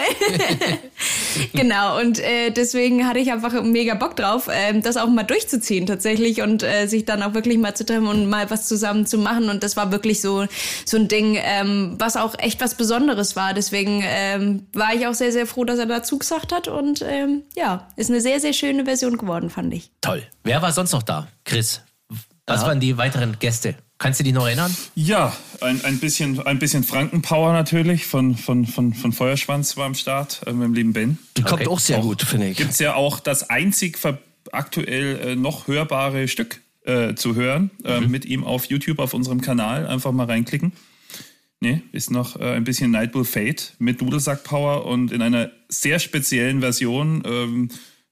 [1.55, 5.87] genau, und äh, deswegen hatte ich einfach mega Bock drauf, ähm, das auch mal durchzuziehen
[5.87, 9.19] tatsächlich und äh, sich dann auch wirklich mal zu treffen und mal was zusammen zu
[9.19, 9.49] machen.
[9.49, 10.47] Und das war wirklich so,
[10.85, 13.55] so ein Ding, ähm, was auch echt was Besonderes war.
[13.55, 16.69] Deswegen ähm, war ich auch sehr, sehr froh, dass er dazu gesagt hat.
[16.69, 19.91] Und ähm, ja, ist eine sehr, sehr schöne Version geworden, fand ich.
[20.01, 20.23] Toll.
[20.45, 21.29] Wer war sonst noch da?
[21.45, 21.83] Chris.
[22.47, 23.75] Was waren die weiteren Gäste?
[23.99, 24.75] Kannst du dich noch erinnern?
[24.95, 29.95] ja ein, ein, bisschen, ein bisschen Frankenpower natürlich von, von, von, von Feuerschwanz war am
[29.95, 31.19] Start äh, mit dem lieben Ben.
[31.37, 31.67] Die kommt Okay.
[31.69, 32.57] auch sehr gut, finde ich.
[32.59, 33.99] Gibt es ja auch das einzig
[34.53, 39.41] aktuell äh, noch hörbare Stück äh, zu hören äh, mit ihm auf YouTube auf unserem
[39.41, 39.87] Kanal.
[39.87, 40.73] Einfach mal reinklicken.
[41.61, 45.99] Nee, ist noch äh, ein bisschen Nightbull Fate mit Dudelsack Power und in einer sehr
[45.99, 47.23] speziellen Version.
[47.27, 47.69] Ähm,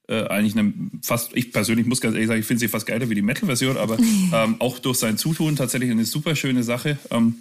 [0.08, 3.10] äh, eigentlich eine fast, ich persönlich muss ganz ehrlich sagen, ich finde sie fast geiler
[3.10, 3.98] wie die Metal-Version, aber
[4.32, 6.98] ähm, auch durch sein Zutun tatsächlich eine super schöne Sache.
[7.10, 7.36] Ähm,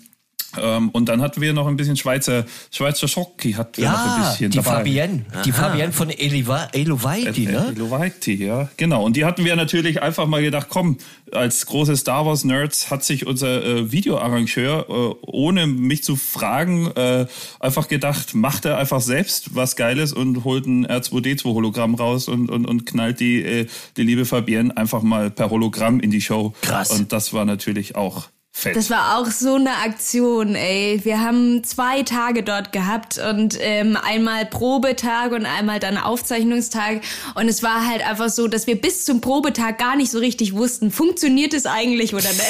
[0.58, 4.30] und dann hatten wir noch ein bisschen Schweizer, Schweizer Schocki hat wir noch ein Ja,
[4.30, 4.70] bisschen die dabei.
[4.78, 5.26] Fabienne.
[5.46, 7.74] Die Fabienne von Eliva- Elovaiti, ne?
[7.76, 9.04] Elovaiti, ja, genau.
[9.04, 10.98] Und die hatten wir natürlich einfach mal gedacht, komm,
[11.32, 16.92] als große Star Wars Nerds hat sich unser äh, Videoarrangeur, äh, ohne mich zu fragen,
[16.96, 17.26] äh,
[17.60, 22.50] einfach gedacht, macht er einfach selbst was Geiles und holt ein R2D2 Hologramm raus und,
[22.50, 26.54] und, und knallt die, äh, die liebe Fabienne einfach mal per Hologramm in die Show.
[26.62, 26.92] Krass.
[26.92, 28.76] Und das war natürlich auch fett.
[28.76, 31.02] Das war auch so eine Aktion, ey.
[31.04, 37.02] Wir haben zwei Tage dort gehabt und ähm, einmal Probetag und einmal dann Aufzeichnungstag.
[37.36, 40.54] Und es war halt einfach so, dass wir bis zum Probetag gar nicht so richtig
[40.54, 42.40] wussten, funktioniert es eigentlich oder nicht.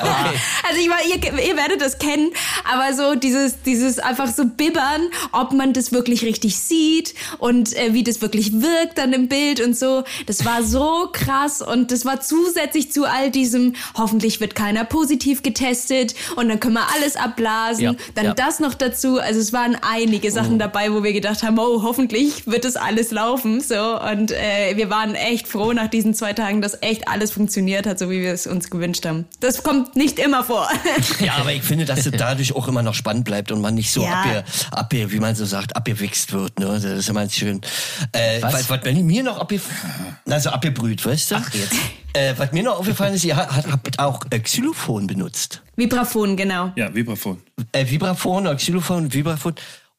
[0.68, 2.30] Also ich war, ihr, ihr werdet das kennen,
[2.70, 7.92] aber so dieses, dieses einfach so bibbern, ob man das wirklich richtig sieht und äh,
[7.94, 10.04] wie das wirklich wirkt dann im Bild und so.
[10.26, 15.29] Das war so krass und das war zusätzlich zu all diesem, hoffentlich wird keiner positiv
[15.42, 17.84] getestet und dann können wir alles abblasen.
[17.84, 18.34] Ja, dann ja.
[18.34, 19.18] das noch dazu.
[19.18, 23.10] Also es waren einige Sachen dabei, wo wir gedacht haben, oh, hoffentlich wird das alles
[23.10, 23.60] laufen.
[23.60, 27.86] So und äh, wir waren echt froh nach diesen zwei Tagen, dass echt alles funktioniert
[27.86, 29.26] hat, so wie wir es uns gewünscht haben.
[29.40, 30.68] Das kommt nicht immer vor.
[31.20, 33.92] Ja, aber ich finde, dass es dadurch auch immer noch spannend bleibt und man nicht
[33.92, 34.22] so Ja.
[34.22, 36.58] abge, abge, wie man so sagt, abgewichst wird.
[36.58, 36.66] Ne?
[36.66, 37.60] Das ist immer schön.
[38.12, 38.68] Äh, Was?
[38.68, 38.70] was?
[38.70, 39.60] Was, mir noch abge,
[40.28, 41.34] also abgebrüht, weißt du?
[41.36, 41.74] Ach, jetzt.
[42.12, 45.19] Äh, was mir noch aufgefallen ist, ihr habt, habt auch äh, Xylophon benutzt.
[45.76, 46.72] Vibraphon, genau.
[46.76, 47.42] ja, Vibraphon.
[47.72, 49.54] Äh, Vibraphon oder Xylophon, Vibraphon.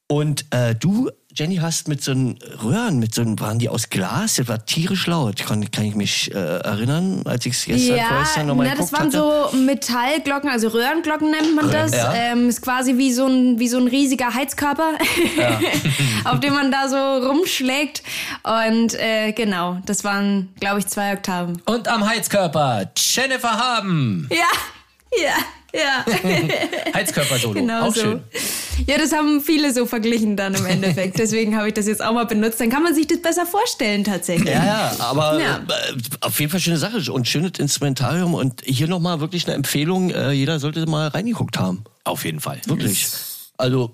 [0.08, 3.88] Und äh, du, Jenny, hast mit so einem Röhren, mit so einem, waren die aus
[3.88, 4.34] Glas?
[4.36, 5.38] Das war tierisch laut.
[5.46, 8.92] Kann, kann ich mich äh, erinnern, als ich es gestern Ja, vorgestern nochmal na, das
[8.92, 9.50] waren hatte?
[9.52, 11.92] so Metallglocken, also Röhrenglocken nennt man das.
[11.92, 12.12] Ja.
[12.12, 14.90] Ähm, ist quasi wie so ein, wie so ein riesiger Heizkörper,
[16.24, 18.02] auf dem man da so rumschlägt.
[18.42, 21.62] Und äh, genau, das waren, glaube ich, zwei Oktaven.
[21.64, 24.28] Und am Heizkörper Jennifer Haben.
[24.30, 24.44] Ja,
[25.20, 25.34] ja,
[25.74, 26.04] ja.
[26.94, 27.54] Heizkörper-Solo.
[27.54, 28.00] Genau auch so.
[28.00, 28.22] schön.
[28.86, 31.18] Ja, das haben viele so verglichen dann im Endeffekt.
[31.18, 32.60] Deswegen habe ich das jetzt auch mal benutzt.
[32.60, 34.48] Dann kann man sich das besser vorstellen tatsächlich.
[34.54, 35.56] Ja, ja, aber Ja.
[35.58, 40.10] Äh, auf jeden Fall schöne Sache und schönes Instrumentarium und hier nochmal wirklich eine Empfehlung,
[40.10, 41.84] äh, jeder sollte mal reingeguckt haben.
[42.04, 42.60] Auf jeden Fall.
[42.66, 43.06] Wirklich.
[43.56, 43.92] Also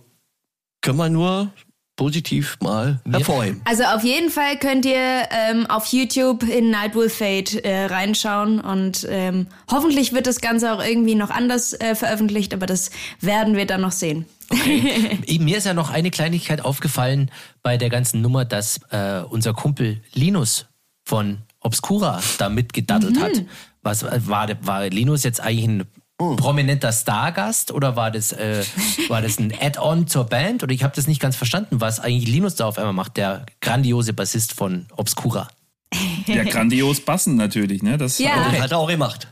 [0.81, 1.52] können wir nur
[1.99, 3.61] positiv mal hervorheben.
[3.65, 8.61] Also auf jeden Fall könnt ihr ähm, auf YouTube in Night Will Fade äh, reinschauen
[8.61, 13.57] und ähm, hoffentlich wird das Ganze auch irgendwie noch anders äh, veröffentlicht, aber das werden
[13.57, 14.25] wir dann noch sehen.
[15.41, 17.31] Mir ist ja noch eine Kleinigkeit aufgefallen
[17.63, 20.67] bei der ganzen Nummer, dass äh, unser Kumpel Linus
[21.05, 23.43] von Obscura da mitgedaddelt hat.
[23.83, 25.85] Was äh, war, war Linus jetzt eigentlich ein
[26.18, 28.64] prominenter Stargast oder war das, äh,
[29.09, 30.62] war das ein Add-on zur Band?
[30.62, 33.46] Oder ich habe das nicht ganz verstanden, was eigentlich Linus da auf einmal macht, der
[33.61, 35.48] grandiose Bassist von Obscura.
[36.26, 37.96] Ja, grandios Bassen natürlich, ne?
[37.96, 38.50] Das Ja.
[38.50, 39.28] Das hat er auch gemacht.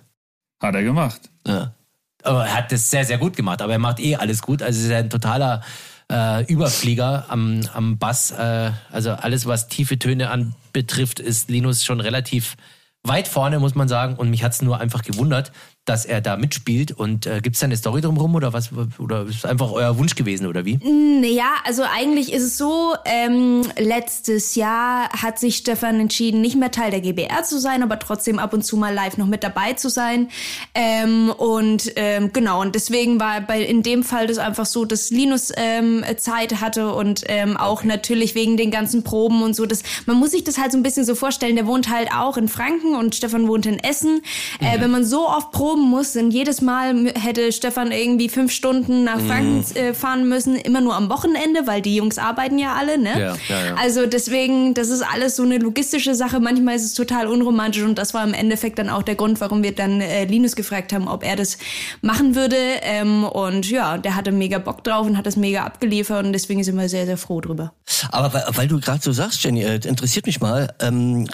[0.62, 1.20] hat er gemacht.
[1.46, 1.74] Ja.
[2.22, 3.60] Aber er hat das sehr, sehr gut gemacht.
[3.60, 4.62] Aber er macht eh alles gut.
[4.62, 5.62] Also ist er ein totaler
[6.10, 8.30] äh, Überflieger am, am Bass.
[8.30, 12.56] Äh, also alles, was tiefe Töne anbetrifft, ist Linus schon relativ
[13.02, 14.16] weit vorne, muss man sagen.
[14.16, 15.52] Und mich hat es nur einfach gewundert,
[15.86, 16.92] dass er da mitspielt.
[16.92, 18.70] Und äh, gibt es da eine Story drumherum oder was?
[18.98, 20.78] Oder ist es einfach euer Wunsch gewesen oder wie?
[21.24, 26.70] Ja, also eigentlich ist es so, ähm, letztes Jahr hat sich Stefan entschieden, nicht mehr
[26.70, 29.74] Teil der GBR zu sein, aber trotzdem ab und zu mal live noch mit dabei
[29.74, 30.28] zu sein.
[30.74, 35.10] Ähm, und ähm, genau, und deswegen war bei in dem Fall das einfach so, dass
[35.10, 39.66] Linus ähm, Zeit hatte und ähm, auch natürlich wegen den ganzen Proben und so.
[39.66, 42.36] Das, man muss sich das halt so ein bisschen so vorstellen, der wohnt halt auch
[42.36, 44.22] in Franken und Stefan wohnt in Essen.
[44.58, 49.04] Äh, wenn man so oft proben muss, dann jedes Mal hätte Stefan irgendwie fünf Stunden
[49.04, 52.98] nach Franken äh, fahren müssen, immer nur am Wochenende, weil die Jungs arbeiten ja alle,
[52.98, 53.10] ne?
[53.10, 53.74] Ja, ja, ja.
[53.76, 56.40] Also deswegen, das ist alles so eine logistische Sache.
[56.40, 59.62] Manchmal ist es total unromantisch und das war im Endeffekt dann auch der Grund, warum
[59.62, 61.58] wir dann äh, Linus gefragt haben, ob er das
[62.02, 62.56] machen würde.
[62.82, 66.62] Ähm, und ja, der hatte mega Bock drauf und hat das mega abgeliefert und deswegen
[66.64, 67.72] sind wir sehr, sehr froh drüber.
[68.10, 70.74] Aber weil, weil du gerade so sagst, Jenny, äh, interessiert mich mal.
[70.80, 71.28] Ähm,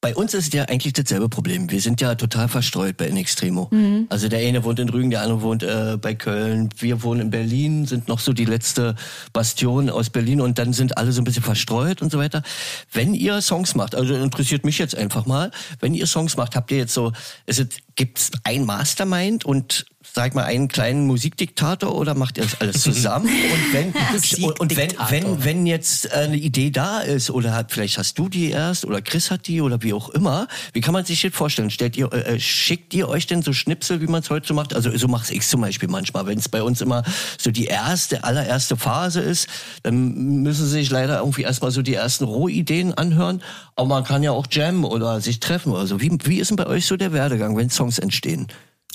[0.00, 1.70] bei uns ist ja eigentlich dasselbe Problem.
[1.70, 3.68] Wir sind ja total verstreut bei In Extremo.
[4.10, 6.68] Also der eine wohnt in Rügen, der andere wohnt äh, bei Köln.
[6.78, 8.94] Wir wohnen in Berlin, sind noch so die letzte
[9.32, 12.44] Bastion aus Berlin und dann sind alle so ein bisschen verstreut und so weiter.
[12.92, 16.70] Wenn ihr Songs macht, also interessiert mich jetzt einfach mal, wenn ihr Songs macht, habt
[16.70, 17.12] ihr jetzt so,
[17.46, 17.64] es,
[17.96, 19.84] gibt's ein Mastermind und
[20.14, 23.26] sag mal einen kleinen Musikdiktator oder macht ihr das alles zusammen?
[23.52, 27.98] und wenn und, und wenn, wenn wenn jetzt eine Idee da ist oder hat, vielleicht
[27.98, 31.04] hast du die erst oder Chris hat die oder wie auch immer, wie kann man
[31.04, 31.70] sich das vorstellen?
[31.70, 34.54] Stellt ihr äh, äh, schickt ihr euch denn so Schnipsel, wie man es heute so
[34.54, 34.74] macht?
[34.74, 37.02] Also so mache ich zum Beispiel manchmal, wenn es bei uns immer
[37.38, 39.48] so die erste allererste Phase ist,
[39.82, 43.42] dann müssen sie sich leider irgendwie erstmal so die ersten Rohideen anhören.
[43.76, 46.00] Aber man kann ja auch jammen oder sich treffen oder so.
[46.00, 48.48] Wie, wie ist denn bei euch so der Werdegang, wenn Songs entstehen?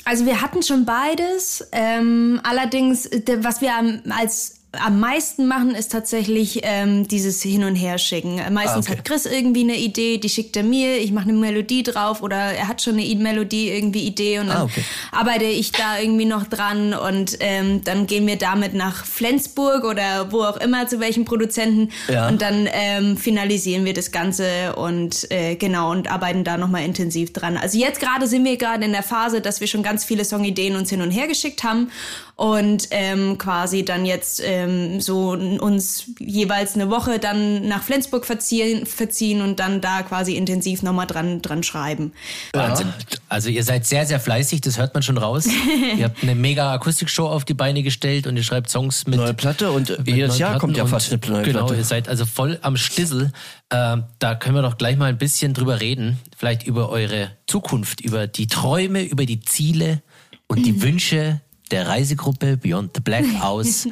[0.05, 1.67] Also wir hatten schon beides.
[1.71, 3.73] Ähm, allerdings, äh, was wir
[4.09, 8.37] als am meisten machen, ist tatsächlich ähm, dieses Hin- und Herschicken.
[8.53, 8.97] Meistens Ah, okay.
[8.99, 12.35] hat Chris irgendwie eine Idee, die schickt er mir, ich mache eine Melodie drauf oder
[12.37, 14.83] er hat schon eine Melodie, irgendwie Idee und dann Ah, okay.
[15.11, 20.31] arbeite ich da irgendwie noch dran und ähm, dann gehen wir damit nach Flensburg oder
[20.31, 22.27] wo auch immer, zu welchem Produzenten Ja.
[22.27, 27.31] und dann ähm, finalisieren wir das Ganze und äh, genau und arbeiten da nochmal intensiv
[27.31, 27.57] dran.
[27.57, 30.75] Also jetzt gerade sind wir gerade in der Phase, dass wir schon ganz viele Songideen
[30.75, 31.91] uns hin und her geschickt haben
[32.35, 38.87] und ähm, quasi dann jetzt ähm, so uns jeweils eine Woche dann nach Flensburg verziehen,
[38.87, 42.11] verziehen und dann da quasi intensiv nochmal dran, dran schreiben.
[42.53, 42.91] Wahnsinn.
[43.29, 45.47] Also ihr seid sehr, sehr fleißig, das hört man schon raus.
[45.97, 49.35] ihr habt eine mega Akustikshow auf die Beine gestellt und ihr schreibt Songs mit Neue
[49.35, 51.75] Platte und mit jedes Jahr Platten kommt ja fast eine neue Genau, Platte.
[51.75, 53.31] ihr seid also voll am Stissel.
[53.69, 56.19] Ähm, da können wir doch gleich mal ein bisschen drüber reden.
[56.35, 60.01] Vielleicht über eure Zukunft, über die Träume, über die Ziele
[60.47, 63.87] und die Wünsche der Reisegruppe Beyond the Black aus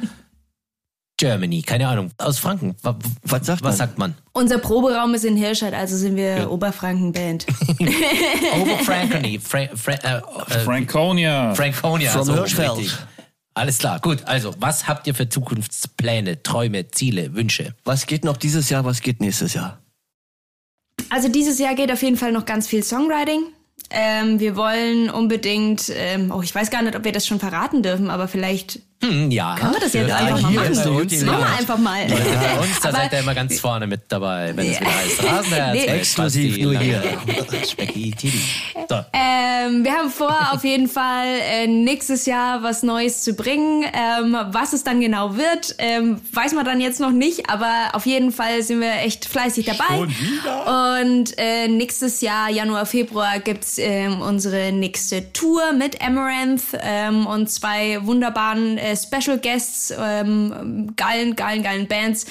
[1.18, 1.62] Germany.
[1.62, 2.74] Keine Ahnung, aus Franken.
[2.82, 3.76] Wa- Was sagt Was man?
[3.76, 4.14] sagt man?
[4.32, 7.46] Unser Proberaum ist in Hirscheid, also sind wir Oberfranken-Band.
[8.60, 9.38] Oberfrankony.
[9.38, 11.54] Fra Fra äh, äh, Franconia.
[11.54, 12.10] Franconia.
[12.10, 12.76] From so Hirschfeld.
[12.78, 12.96] richtig.
[13.54, 14.24] Alles klar, gut.
[14.24, 17.74] Also, was habt ihr für Zukunftspläne, Träume, Ziele, Wünsche?
[17.84, 19.78] Was geht noch dieses Jahr, was geht nächstes Jahr?
[21.10, 23.42] Also dieses Jahr geht auf jeden Fall noch ganz viel Songwriting.
[23.92, 27.82] Ähm, wir wollen unbedingt, ähm, oh, ich weiß gar nicht, ob wir das schon verraten
[27.82, 29.56] dürfen, aber vielleicht Hm, ja.
[29.56, 30.74] Können wir das jetzt einfach mal machen?
[30.74, 32.06] der Machen wir einfach mal.
[32.06, 35.24] Bei uns, da Aber- seid ihr immer ganz vorne mit dabei, wenn es wieder heißt
[35.24, 35.72] Rasenherz.
[35.82, 35.86] Nee.
[35.86, 37.02] Exklusiv nur hier.
[39.12, 43.84] Ähm, wir haben vor, auf jeden Fall äh, nächstes Jahr was Neues zu bringen.
[43.92, 48.06] Ähm, was es dann genau wird, ähm, weiß man dann jetzt noch nicht, aber auf
[48.06, 50.06] jeden Fall sind wir echt fleißig dabei.
[51.06, 57.50] Und äh, nächstes Jahr, Januar, Februar, gibt's ähm, unsere nächste Tour mit Amaranth ähm, und
[57.50, 62.26] zwei wunderbaren äh, Special Guests, ähm, geilen, geilen, geilen Bands.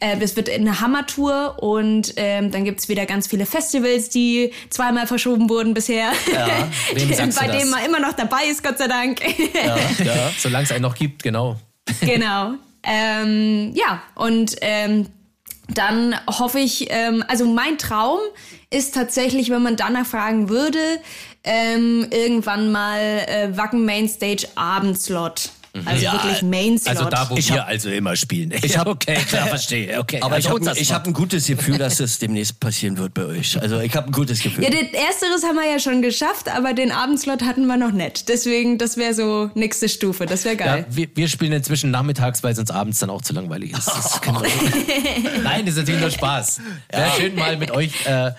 [0.00, 5.06] Äh, das wird eine Hammer-Tour und ähm, dann gibt's wieder ganz viele Festivals, die zweimal
[5.06, 6.12] verschoben wurden bisher.
[6.32, 6.46] Ja,
[6.94, 9.20] Bei denen man immer noch dabei ist, Gott sei Dank.
[9.54, 10.30] Ja, ja.
[10.38, 11.56] Solange es einen noch gibt, genau.
[12.00, 12.54] genau.
[12.82, 15.06] Ähm, ja, und ähm,
[15.68, 18.20] dann hoffe ich, ähm, also mein Traum
[18.70, 20.78] ist tatsächlich, wenn man danach fragen würde,
[21.42, 25.50] ähm, irgendwann mal äh, Wacken Mainstage Abendslot.
[25.84, 26.96] Also Ja, wirklich Mainslot.
[26.96, 28.52] Also da, wo Ich wir hab- also immer spielen.
[28.62, 29.98] Ich hab- okay, klar, verstehe.
[30.00, 30.20] Okay.
[30.22, 33.60] Aber also ich habe hab ein gutes Gefühl, dass das demnächst passieren wird bei euch.
[33.60, 34.64] Also ich habe ein gutes Gefühl.
[34.64, 38.28] ja, den ersteres haben wir ja schon geschafft, aber den Abendslot hatten wir noch nicht.
[38.28, 40.26] Deswegen, das wäre so nächste Stufe.
[40.26, 40.86] Das wäre Ja, geil.
[40.88, 43.86] wir, wir spielen inzwischen nachmittags, weil es uns abends dann auch zu langweilig ist.
[43.88, 44.34] Das schon.
[45.42, 46.60] Nein, das ist natürlich nur Spaß.
[46.90, 48.32] Wäre schön mal mit euch äh,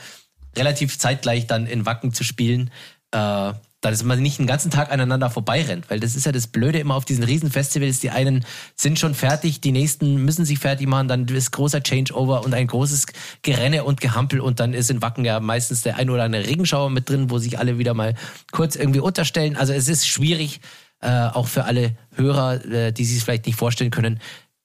[0.56, 2.72] relativ zeitgleich dann in Wacken zu spielen.
[3.12, 3.54] Äh,
[3.92, 6.96] dass man nicht den ganzen Tag aneinander vorbeirennt, weil das ist ja das Blöde immer
[6.96, 8.00] auf diesen Riesenfestivals.
[8.00, 8.46] Die einen
[8.76, 12.68] sind schon fertig, die nächsten müssen sich fertig machen, dann ist großer Changeover und ein
[12.68, 13.08] großes
[13.42, 16.90] Gerenne und Gehampel und dann ist in Wacken ja meistens der ein oder andere Regenschauer
[16.90, 18.16] mit drin, wo sich alle wieder mal
[18.52, 19.56] kurz irgendwie unterstellen.
[19.56, 20.62] Also es ist schwierig,
[21.02, 24.20] äh, auch für alle Hörer, äh, die sich vielleicht nicht vorstellen können,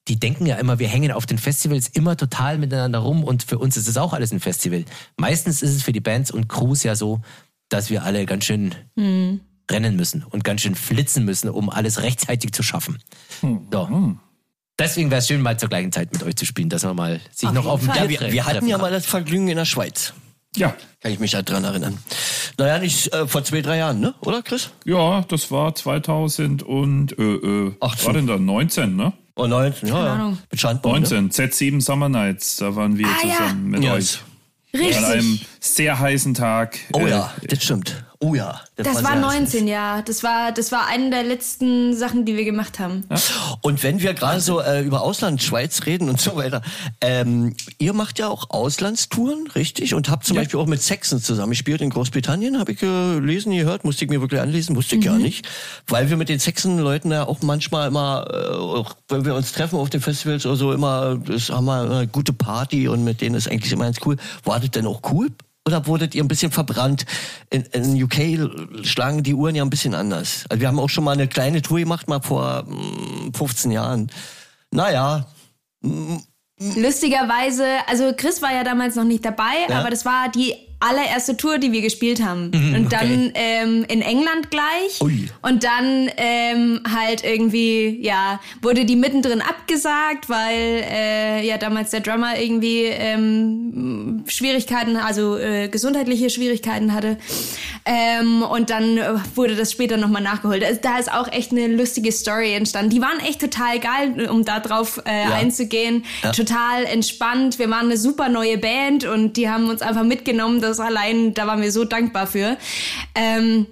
[0.09, 3.59] die denken ja immer, wir hängen auf den Festivals immer total miteinander rum und für
[3.59, 4.85] uns ist es auch alles ein Festival.
[5.17, 7.21] Meistens ist es für die Bands und Crews ja so,
[7.73, 8.75] dass wir alle ganz schön
[9.71, 12.99] rennen müssen und ganz schön flitzen müssen, um alles rechtzeitig zu schaffen.
[13.41, 14.17] So.
[14.79, 17.21] Deswegen wäre es schön, mal zur gleichen Zeit mit euch zu spielen, dass man mal
[17.33, 18.11] sich Auf noch auf dem Fall.
[18.11, 20.13] Ja, wir, wir hatten ja mal das Vergnügen in der Schweiz.
[20.57, 21.97] Ja, Kann ich mich halt dran erinnern.
[22.59, 24.15] Naja, nicht äh, vor zwei, drei Jahren, ne?
[24.21, 24.71] Oder, Chris?
[24.85, 28.07] ja, das war 2000 und äh, äh, was 18.
[28.07, 29.13] war denn da 19, ne?
[29.37, 30.13] Oh, 19, ja, ja.
[30.13, 30.39] Ahnung.
[30.51, 33.37] Mit Schandbaum, 19, Z7 Summer Nights, da waren wir Ah, ja.
[33.37, 33.95] zusammen mit Ja.
[33.95, 34.19] euch.
[34.75, 34.97] Richtig.
[34.97, 36.79] An einem sehr heißen Tag.
[36.93, 38.05] Oh äh, ja, das stimmt.
[38.23, 38.61] Oh ja.
[38.77, 40.01] Das war sehr 19, ja.
[40.03, 43.05] Das war, das war eine der letzten Sachen, die wir gemacht haben.
[43.63, 46.63] Und wenn wir gerade so äh, über Ausland, Schweiz reden und so weiter,
[47.01, 49.95] ähm, ihr macht ja auch Auslandstouren, richtig?
[49.95, 53.85] Und habt zum Beispiel auch mit Saxon zusammen gespielt in Großbritannien, habe ich gelesen, gehört,
[53.85, 55.49] musste ich mir wirklich anlesen, wusste ich gar nicht.
[55.89, 59.81] Weil wir mit den Saxon-Leuten ja auch manchmal immer, äh, auch wenn wir uns treffen
[59.81, 63.35] auf den Festivals oder so, immer, das haben wir eine gute Party und mit denen
[63.35, 64.17] ist eigentlich immer ganz cool.
[64.45, 65.31] War das denn auch cool?
[65.67, 67.07] Oder wurdet ihr ein bisschen verbrannt?
[67.51, 70.45] In, in UK schlagen die Uhren ja ein bisschen anders.
[70.49, 74.11] Also wir haben auch schon mal eine kleine Tour gemacht, mal vor mm, 15 Jahren.
[74.73, 75.27] Naja,
[76.77, 79.81] Lustigerweise, also Chris war ja damals noch nicht dabei, Ja.
[79.81, 82.51] aber das war die allererste Tour, die wir gespielt haben.
[82.53, 85.01] und dann ähm, in England gleich.
[85.01, 85.29] Ui.
[85.43, 92.01] Und dann ähm, halt irgendwie, ja, wurde die mittendrin abgesagt, weil äh, ja damals der
[92.01, 97.19] Drummer irgendwie ähm, Schwierigkeiten, also äh, gesundheitliche Schwierigkeiten hatte.
[97.85, 100.65] Ähm, und dann äh, wurde das später nochmal nachgeholt.
[100.65, 102.91] Also, da ist auch echt eine lustige Story entstanden.
[102.91, 106.05] Die waren echt total geil, um da drauf äh, einzugehen.
[106.35, 107.59] Total entspannt.
[107.59, 110.61] Wir waren eine super neue Band und die haben uns einfach mitgenommen.
[110.73, 112.57] Das allein, da waren wir so dankbar für.
[113.15, 113.67] Ähm,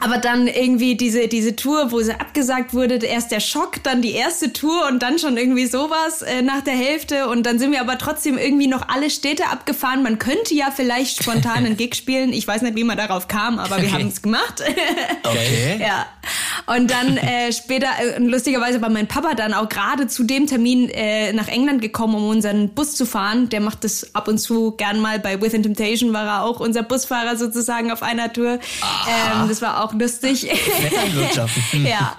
[0.00, 4.12] aber dann irgendwie diese, diese Tour, wo sie abgesagt wurde, erst der Schock, dann die
[4.12, 7.28] erste Tour und dann schon irgendwie sowas äh, nach der Hälfte.
[7.28, 10.02] Und dann sind wir aber trotzdem irgendwie noch alle Städte abgefahren.
[10.02, 12.32] Man könnte ja vielleicht spontan einen Gig spielen.
[12.32, 14.62] Ich weiß nicht, wie man darauf kam, aber wir haben es gemacht.
[15.22, 15.78] okay.
[15.80, 16.06] ja.
[16.66, 20.88] Und dann äh, später, äh, lustigerweise war mein Papa dann auch gerade zu dem Termin
[20.88, 23.48] äh, nach England gekommen, um unseren Bus zu fahren.
[23.50, 25.18] Der macht das ab und zu gern mal.
[25.18, 28.52] Bei Within Temptation war er auch unser Busfahrer sozusagen auf einer Tour.
[28.52, 30.46] Ähm, das war auch lustig.
[30.80, 31.56] Vetternwirtschaft.
[31.84, 32.16] ja.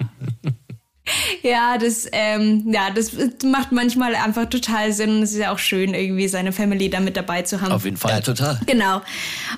[1.42, 3.10] Ja, das, ähm, ja, das
[3.44, 5.16] macht manchmal einfach total Sinn.
[5.16, 7.72] und Es ist ja auch schön, irgendwie seine Family da mit dabei zu haben.
[7.72, 8.12] Auf jeden Fall.
[8.12, 8.60] Ja, total.
[8.66, 9.02] Genau.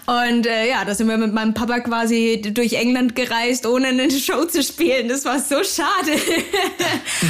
[0.06, 4.10] Und äh, ja, da sind wir mit meinem Papa quasi durch England gereist, ohne eine
[4.10, 5.08] Show zu spielen.
[5.08, 6.18] Das war so schade.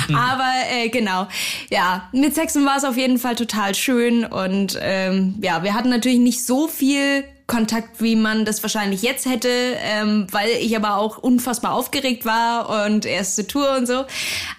[0.14, 1.26] Aber äh, genau.
[1.70, 4.24] Ja, mit Saxon war es auf jeden Fall total schön.
[4.24, 9.26] Und ähm, ja, wir hatten natürlich nicht so viel Kontakt, wie man das wahrscheinlich jetzt
[9.26, 14.06] hätte, ähm, weil ich aber auch unfassbar aufgeregt war und erste Tour und so.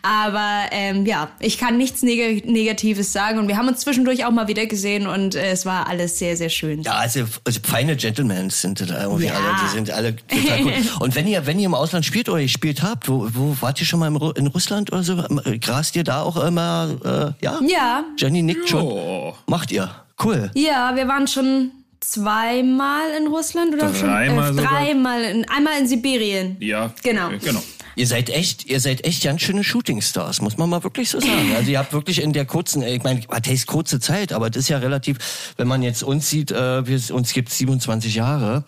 [0.04, 4.32] Aber ähm, ja, ich kann nichts Neg Negatives sagen und wir haben uns zwischendurch auch
[4.32, 6.84] mal wieder gesehen und äh, es war alles sehr, sehr schön.
[6.84, 9.34] Ja, also, also feine Gentlemen sind da irgendwie Ja.
[9.34, 10.74] alle, die sind alle total cool.
[11.00, 13.80] Und wenn ihr, wenn ihr im Ausland spielt oder ihr gespielt habt, wo, wo wart
[13.82, 15.16] ihr schon mal Ru- in Russland oder so?
[15.60, 17.60] Grast ihr da auch immer, äh, ja?
[17.68, 19.34] Ja, Jenny nickt schon.
[19.48, 19.90] Macht ihr.
[20.24, 20.50] Cool.
[20.54, 21.72] ja, wir waren schon
[22.12, 26.58] zweimal in Russland oder Dreimal schon äh, dreimal, in, einmal in Sibirien.
[26.60, 26.94] Ja.
[27.04, 27.32] Genau.
[27.32, 27.62] äh, Genau.
[27.98, 31.54] Ihr seid echt, ihr seid echt ganz schöne Shootingstars, muss man mal wirklich so sagen.
[31.56, 34.64] Also ihr habt wirklich in der kurzen, ich meine, was heißt kurze Zeit, aber das
[34.64, 38.66] ist ja relativ, wenn man jetzt uns sieht, äh, wir, uns gibt 27 Jahre.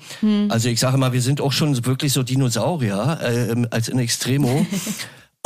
[0.48, 4.66] Also ich sage mal, wir sind auch schon wirklich so Dinosaurier äh, als in Extremo.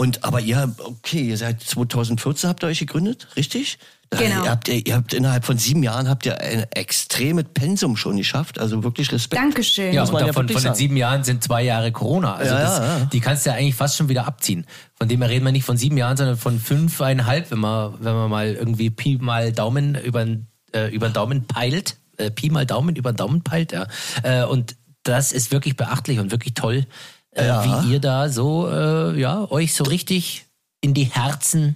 [0.01, 3.77] Und aber ihr, okay, ihr seid 2014 habt ihr euch gegründet, richtig?
[4.09, 4.43] Da- Genau.
[4.43, 8.59] Ihr habt, ihr habt innerhalb von sieben Jahren habt ihr ein extremes Pensum schon geschafft.
[8.59, 9.41] Also wirklich Respekt.
[9.41, 9.93] Dankeschön.
[9.93, 12.33] Ja, und ja davon, wirklich von den sieben Jahren sind zwei Jahre Corona.
[12.35, 13.05] Also Ja, das, ja, ja.
[13.05, 14.65] die kannst du ja eigentlich fast schon wieder abziehen.
[14.97, 18.13] Von dem her reden wir nicht von sieben Jahren, sondern von fünfeinhalb, wenn man, wenn
[18.13, 20.25] man mal irgendwie Pi mal Daumen über
[20.73, 21.95] äh, über den Daumen peilt.
[22.17, 23.87] Äh, Pi mal Daumen über den Daumen peilt, ja.
[24.23, 26.85] Äh, und das ist wirklich beachtlich und wirklich toll,
[27.35, 27.83] äh, Ja.
[27.83, 30.45] wie ihr da so, äh, ja, euch so richtig
[30.81, 31.75] in die Herzen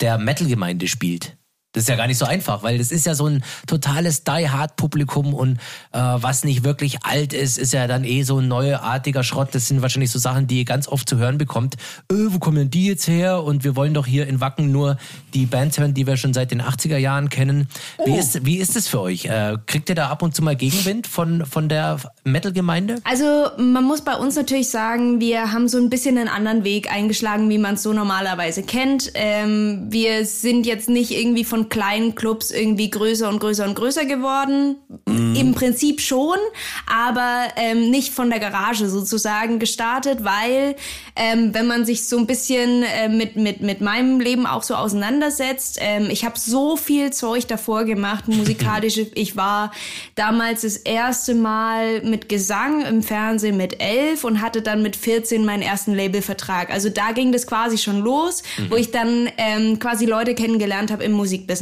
[0.00, 1.36] der Metal-Gemeinde spielt.
[1.74, 5.34] Das ist ja gar nicht so einfach, weil das ist ja so ein totales Die-Hard-Publikum
[5.34, 5.58] und
[5.92, 9.48] äh, was nicht wirklich alt ist, ist ja dann eh so ein neuartiger Schrott.
[9.52, 11.74] Das sind wahrscheinlich so Sachen, die ihr ganz oft zu hören bekommt.
[12.12, 13.42] Äh, wo kommen denn die jetzt her?
[13.42, 14.98] Und wir wollen doch hier in Wacken nur
[15.34, 17.66] die Bands hören, die wir schon seit den 80er Jahren kennen.
[18.04, 19.24] Wie, ist, wie ist das für euch?
[19.24, 23.00] Äh, kriegt ihr da ab und zu mal Gegenwind von, von der Metal-Gemeinde?
[23.02, 26.92] Also man muss bei uns natürlich sagen, wir haben so ein bisschen einen anderen Weg
[26.92, 29.10] eingeschlagen, wie man es so normalerweise kennt.
[29.14, 34.04] Ähm, wir sind jetzt nicht irgendwie von kleinen Clubs irgendwie größer und größer und größer
[34.04, 34.76] geworden.
[35.06, 36.38] Im Prinzip schon,
[36.86, 40.76] aber ähm, nicht von der Garage sozusagen gestartet, weil
[41.16, 44.74] ähm, wenn man sich so ein bisschen äh, mit, mit, mit meinem Leben auch so
[44.74, 48.98] auseinandersetzt, ähm, ich habe so viel Zeug davor gemacht, musikalisch.
[49.16, 49.72] Ich war
[50.14, 55.44] damals das erste Mal mit Gesang im Fernsehen mit elf und hatte dann mit 14
[55.44, 56.70] meinen ersten Labelvertrag.
[56.70, 61.04] Also da ging das quasi schon los, wo ich dann ähm, quasi Leute kennengelernt habe
[61.04, 61.53] im Musikbusiness.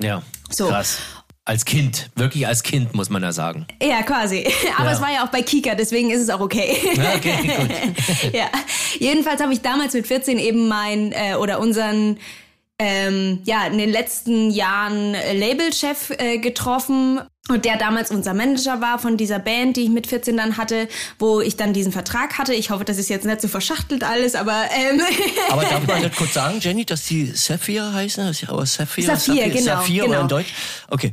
[0.00, 0.68] Ja, So.
[0.68, 0.98] krass.
[1.46, 3.66] Als Kind, wirklich als Kind, muss man ja sagen.
[3.82, 4.46] Ja, quasi.
[4.78, 4.92] Aber Ja.
[4.94, 6.74] es war ja auch bei Kika, deswegen ist es auch okay.
[6.94, 8.32] Ja, okay, gut.
[8.34, 8.46] ja.
[8.98, 12.18] Jedenfalls habe ich damals mit 14 eben mein äh, oder unseren
[12.78, 17.20] ähm, ja in den letzten Jahren äh, Labelchef äh, getroffen
[17.50, 20.88] und der damals unser Manager war von dieser Band, die ich mit 14 dann hatte,
[21.18, 22.54] wo ich dann diesen Vertrag hatte.
[22.54, 25.02] Ich hoffe, das ist jetzt nicht so verschachtelt alles, aber ähm,
[25.50, 28.26] Aber darf man das kurz sagen, Jenny, dass die Saphir heißen?
[28.26, 30.22] Das ist ja aber Saphir, Saphir, genau, Saphir oder genau.
[30.22, 30.54] in Deutsch?
[30.88, 31.12] Okay.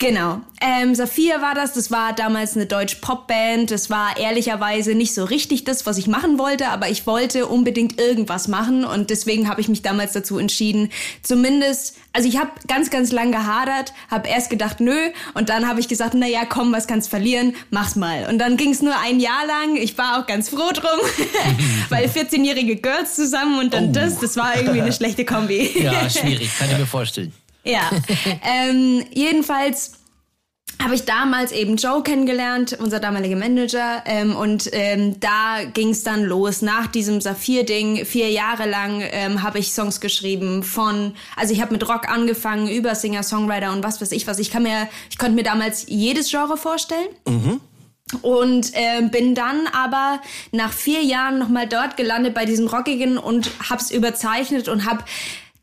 [0.00, 0.40] Genau.
[0.60, 1.72] Ähm, Saphir war das.
[1.72, 3.72] Das war damals eine Deutsch-Pop-Band.
[3.72, 8.00] Das war ehrlicherweise nicht so richtig das, was ich machen wollte, aber ich wollte unbedingt
[8.00, 10.90] irgendwas machen und deswegen habe ich mich damals dazu entschieden.
[11.24, 14.96] Zumindest, also ich habe ganz, ganz lang gehadert, habe erst gedacht, nö,
[15.34, 18.28] und dann habe ich gesagt, na ja, komm, was kannst verlieren, mach's mal.
[18.28, 19.76] Und dann ging es nur ein Jahr lang.
[19.76, 21.00] Ich war auch ganz froh drum,
[21.88, 25.82] weil 14-jährige Girls zusammen und dann das, das war irgendwie eine schlechte Kombi.
[25.82, 27.32] Ja, schwierig, kann ich mir vorstellen.
[27.68, 27.90] Ja,
[28.42, 29.92] ähm, jedenfalls
[30.82, 36.04] habe ich damals eben Joe kennengelernt, unser damaliger Manager, ähm, und ähm, da ging es
[36.04, 36.62] dann los.
[36.62, 41.72] Nach diesem Saphir-Ding, vier Jahre lang ähm, habe ich Songs geschrieben von, also ich habe
[41.72, 44.38] mit Rock angefangen, über Singer, Songwriter und was weiß ich was.
[44.38, 47.08] Ich kann mir, ich konnte mir damals jedes Genre vorstellen.
[48.22, 53.50] Und äh, bin dann aber nach vier Jahren nochmal dort gelandet bei diesem Rockigen und
[53.68, 55.04] hab's überzeichnet und hab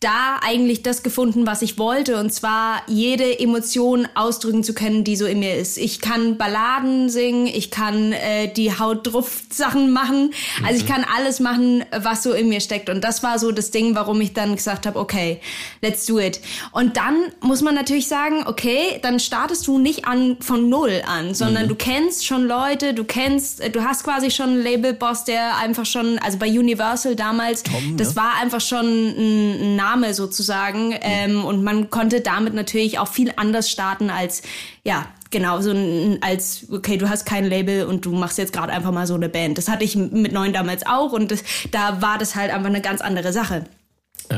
[0.06, 2.20] da eigentlich das gefunden, was ich wollte.
[2.20, 5.80] Und zwar jede Emotion ausdrücken zu können, die so in mir ist.
[5.80, 10.32] Ich kann Balladen singen, ich kann äh, die Haut drauf Sachen machen.
[10.64, 12.90] Also ich kann alles machen, was so in mir steckt.
[12.90, 15.42] Und das war so das Ding, warum ich dann gesagt habe, okay,
[15.82, 16.40] let's do it.
[16.72, 21.34] Und dann muss man natürlich sagen, okay, dann startest du nicht an von null an,
[21.34, 25.58] sondern du kennst schon Leute, du kennst, äh, du hast quasi schon einen Labelboss, der
[25.58, 27.64] einfach schon, also bei Universal damals,
[27.98, 30.96] das war einfach schon ein, ein Name sozusagen.
[31.02, 34.42] Ähm, und man konnte damit natürlich auch viel anders starten als,
[34.84, 38.72] ja, genau, so ein, als, okay, du hast kein Label und du machst jetzt gerade
[38.72, 39.58] einfach mal so eine Band.
[39.58, 42.82] Das hatte ich mit Neun damals auch und das, da war das halt einfach eine
[42.82, 43.66] ganz andere Sache.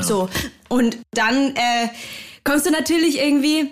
[0.00, 0.28] So,
[0.68, 1.88] und dann äh,
[2.44, 3.70] kommst du natürlich irgendwie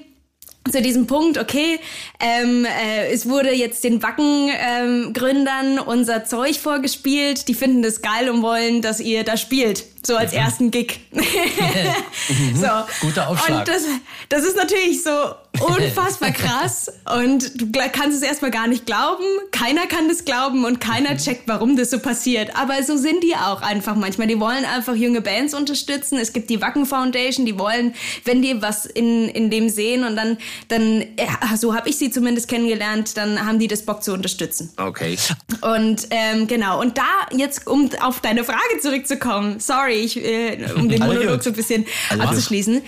[0.70, 1.78] zu diesem Punkt, okay,
[2.20, 8.42] ähm, äh, es wurde jetzt den Wacken-Gründern unser Zeug vorgespielt, die finden das geil und
[8.42, 11.00] wollen, dass ihr da spielt, so als ersten Gig.
[12.54, 12.66] so.
[13.00, 13.60] Guter Aufschlag.
[13.60, 13.82] Und das,
[14.28, 15.10] das ist natürlich so
[15.60, 19.24] unfassbar krass und du kannst es erstmal gar nicht glauben.
[19.50, 21.18] Keiner kann das glauben und keiner Mhm.
[21.18, 22.56] checkt, warum das so passiert.
[22.56, 24.26] Aber so sind die auch einfach manchmal.
[24.26, 26.18] Die wollen einfach junge Bands unterstützen.
[26.18, 27.94] Es gibt die Wacken Foundation, die wollen,
[28.24, 30.38] wenn die was in, in dem sehen und dann,
[30.68, 34.72] dann ja, so habe ich sie zumindest kennengelernt, dann haben die das Bock zu unterstützen.
[34.76, 35.16] Okay.
[35.60, 37.04] Und ähm, genau, und da
[37.36, 41.86] jetzt, um auf deine Frage zurückzukommen, sorry, ich, äh, um den Monolog so ein bisschen
[42.18, 42.82] abzuschließen.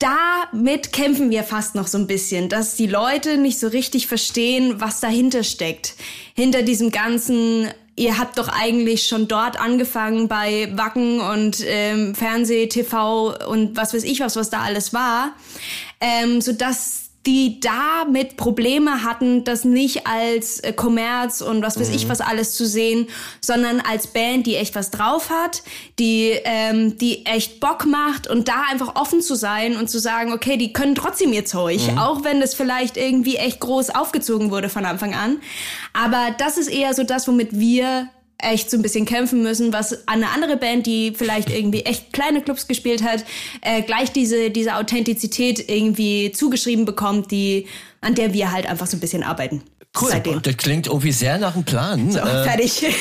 [0.00, 4.80] Damit kämpfen wir fast noch so ein bisschen, dass die Leute nicht so richtig verstehen,
[4.80, 5.94] was dahinter steckt.
[6.34, 12.66] Hinter diesem ganzen, ihr habt doch eigentlich schon dort angefangen bei Wacken und ähm, Fernseh,
[12.66, 15.36] TV und was weiß ich was, was da alles war,
[16.00, 22.08] ähm, sodass die damit Probleme hatten, das nicht als äh, Kommerz und was weiß ich
[22.08, 23.08] was alles zu sehen,
[23.42, 25.62] sondern als Band, die echt was drauf hat,
[25.98, 30.32] die ähm, die echt Bock macht und da einfach offen zu sein und zu sagen,
[30.32, 34.70] okay, die können trotzdem ihr Zeug, auch wenn das vielleicht irgendwie echt groß aufgezogen wurde
[34.70, 35.40] von Anfang an.
[35.92, 38.08] Aber das ist eher so das, womit wir
[38.42, 42.40] echt so ein bisschen kämpfen müssen, was eine andere Band, die vielleicht irgendwie echt kleine
[42.42, 43.24] Clubs gespielt hat,
[43.62, 47.66] äh, gleich diese, diese Authentizität irgendwie zugeschrieben bekommt, die,
[48.00, 49.62] an der wir halt einfach so ein bisschen arbeiten.
[50.00, 50.10] Cool.
[50.10, 50.40] Seitdem.
[50.42, 52.12] Das klingt irgendwie sehr nach einem Plan.
[52.12, 52.80] So, Äh, fertig.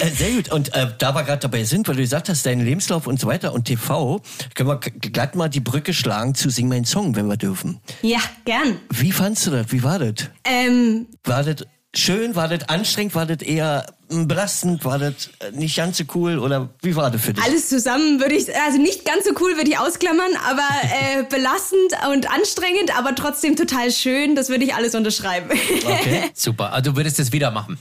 [0.00, 0.52] Äh, sehr gut.
[0.52, 3.26] Und äh, da wir gerade dabei sind, weil du gesagt hast, dein Lebenslauf und so
[3.26, 4.20] weiter und TV,
[4.54, 7.80] können wir glatt mal die Brücke schlagen zu Sing mein Song, wenn wir dürfen.
[8.02, 8.78] ja, gern.
[8.90, 9.66] Wie fandst du das?
[9.70, 10.30] Wie war das?
[10.44, 12.34] Ähm, War das schön?
[12.36, 13.14] War das anstrengend?
[13.14, 14.84] War das eher belastend?
[14.84, 16.38] War das äh, nicht ganz so cool?
[16.38, 17.44] Oder wie war das für dich?
[17.44, 21.92] alles zusammen würde ich, also nicht ganz so cool würde ich ausklammern, aber äh, belastend
[22.12, 24.34] und anstrengend, aber trotzdem total schön.
[24.34, 25.50] Das würde ich alles unterschreiben.
[25.84, 26.30] Okay.
[26.34, 26.72] Super.
[26.72, 27.78] Also du würdest es wieder machen.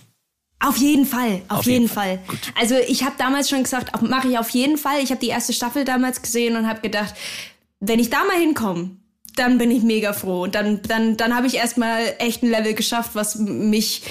[0.62, 2.20] Auf jeden Fall, auf, Auf jeden, jeden Fall.
[2.60, 5.02] Also ich habe damals schon gesagt, mache ich auf jeden Fall.
[5.02, 7.14] Ich habe die erste Staffel damals gesehen und habe gedacht,
[7.80, 8.92] wenn ich da mal hinkomme,
[9.38, 10.44] dann bin ich mega froh.
[10.44, 14.02] Und dann, dann, dann habe ich erstmal echt ein Level geschafft, was mich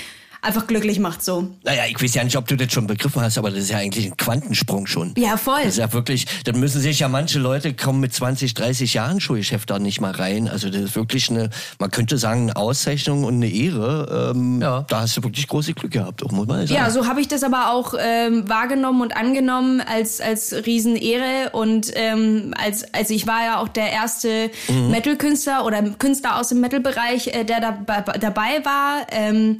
[0.43, 1.49] einfach glücklich macht so.
[1.64, 3.78] Naja, ich weiß ja nicht, ob du das schon begriffen hast, aber das ist ja
[3.78, 5.14] eigentlich ein Quantensprung schon.
[5.16, 5.61] Ja, voll.
[5.64, 9.20] Das ist ja wirklich, dann müssen sich ja manche Leute kommen mit 20, 30 Jahren
[9.20, 10.49] Showgeschäft da nicht mal rein.
[10.49, 14.32] Also das ist wirklich eine, man könnte sagen, eine Auszeichnung und eine Ehre.
[14.34, 14.84] Ähm, Ja.
[14.89, 16.80] Da hast du wirklich große Glück gehabt, auch muss man sagen.
[16.80, 21.91] Ja, so habe ich das aber auch ähm, wahrgenommen und angenommen als als Riesenehre und
[21.95, 24.51] ähm, als also ich war ja auch der erste
[24.91, 29.07] Metal-Künstler oder Künstler aus dem Metal-Bereich, äh, der da, dabei war.
[29.11, 29.59] Ähm,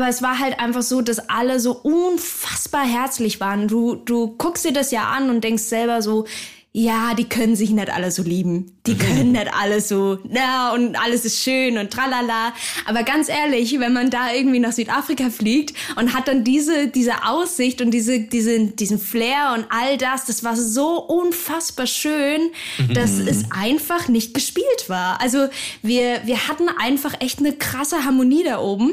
[0.00, 3.68] aber es war halt einfach so, dass alle so unfassbar herzlich waren.
[3.68, 6.26] Du du guckst dir das ja an und denkst selber so.
[6.72, 8.78] Ja, die können sich nicht alle so lieben.
[8.86, 12.52] Die können nicht alle so, na, und alles ist schön und tralala.
[12.86, 17.24] Aber ganz ehrlich, wenn man da irgendwie nach Südafrika fliegt und hat dann diese, diese
[17.26, 22.52] Aussicht und diese, diese, diesen Flair und all das, das war so unfassbar schön,
[22.94, 25.20] dass es einfach nicht gespielt war.
[25.20, 25.48] Also
[25.82, 28.92] wir, wir hatten einfach echt eine krasse Harmonie da oben.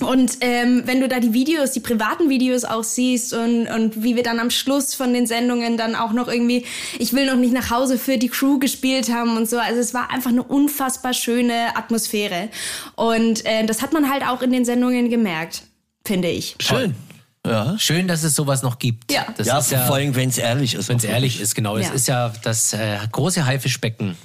[0.00, 4.16] Und ähm, wenn du da die Videos, die privaten Videos auch siehst und, und wie
[4.16, 6.64] wir dann am Schluss von den Sendungen dann auch noch irgendwie,
[6.98, 9.58] ich will noch nicht nach Hause für die Crew gespielt haben und so.
[9.58, 12.48] Also es war einfach eine unfassbar schöne Atmosphäre.
[12.96, 15.62] Und äh, das hat man halt auch in den Sendungen gemerkt,
[16.06, 16.56] finde ich.
[16.60, 16.94] Schön.
[17.46, 17.76] Ja.
[17.78, 19.12] Schön, dass es sowas noch gibt.
[19.12, 19.26] Ja.
[19.36, 20.88] das ja, ist ja vor allem, wenn es ehrlich ist.
[20.88, 21.76] Wenn es ehrlich ist, genau.
[21.76, 21.92] Es Ja.
[21.92, 24.16] ist ja das äh, große Haifischbecken.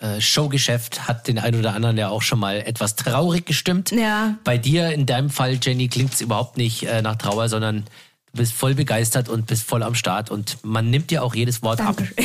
[0.00, 3.90] Äh, Showgeschäft hat den einen oder anderen ja auch schon mal etwas traurig gestimmt.
[3.92, 4.36] Ja.
[4.44, 7.84] Bei dir, in deinem Fall, Jenny, klingt es überhaupt nicht äh, nach Trauer, sondern
[8.32, 11.62] du bist voll begeistert und bist voll am Start und man nimmt dir auch jedes
[11.62, 12.04] Wort Danke.
[12.04, 12.24] ab.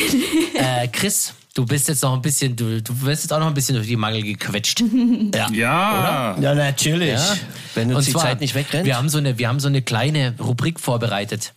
[0.54, 3.54] Äh, Chris, du bist jetzt noch ein bisschen, du, du wirst jetzt auch noch ein
[3.54, 4.80] bisschen durch die Mangel gequetscht.
[5.34, 5.48] Ja.
[5.50, 7.14] Ja, Ja, natürlich.
[7.14, 7.36] Ja.
[7.74, 8.84] Wenn uns die Zeit nicht wegrennt.
[8.84, 11.54] Wir haben so eine, wir haben so eine kleine Rubrik vorbereitet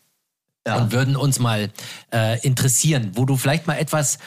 [0.66, 0.78] Ja.
[0.78, 1.70] und würden uns mal
[2.12, 4.18] äh, interessieren, wo du vielleicht mal etwas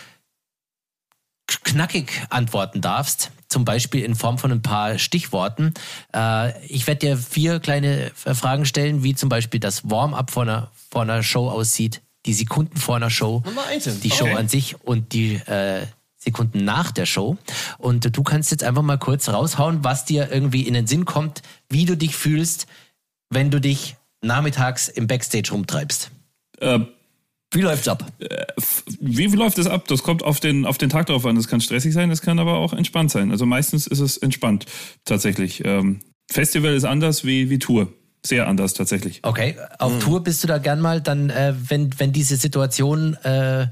[1.64, 5.72] knackig antworten darfst, zum Beispiel in Form von ein paar Stichworten.
[6.14, 10.42] Äh, ich werde dir vier kleine äh, Fragen stellen, wie zum Beispiel das Warm-up vor
[10.42, 13.42] einer, vor einer Show aussieht, die Sekunden vor einer Show,
[14.02, 14.34] die Show Okay.
[14.36, 15.86] an sich und die äh,
[16.18, 17.38] Sekunden nach der Show.
[17.78, 21.42] Und du kannst jetzt einfach mal kurz raushauen, was dir irgendwie in den Sinn kommt,
[21.70, 22.66] wie du dich fühlst,
[23.30, 26.10] wenn du dich nachmittags im Backstage rumtreibst.
[26.60, 26.80] äh,
[27.52, 28.04] Wie läuft's ab?
[29.00, 29.88] wie läuft das ab?
[29.88, 31.34] Das kommt auf den, auf den Tag drauf an.
[31.36, 33.30] Das kann stressig sein, das kann aber auch entspannt sein.
[33.30, 34.66] Also meistens ist es entspannt,
[35.04, 35.62] tatsächlich.
[35.64, 37.92] Ähm, Festival ist anders wie, wie Tour.
[38.24, 39.20] Sehr anders, tatsächlich.
[39.22, 43.68] Okay, auf Tour bist du da gern mal dann, äh, wenn, wenn diese Situation äh,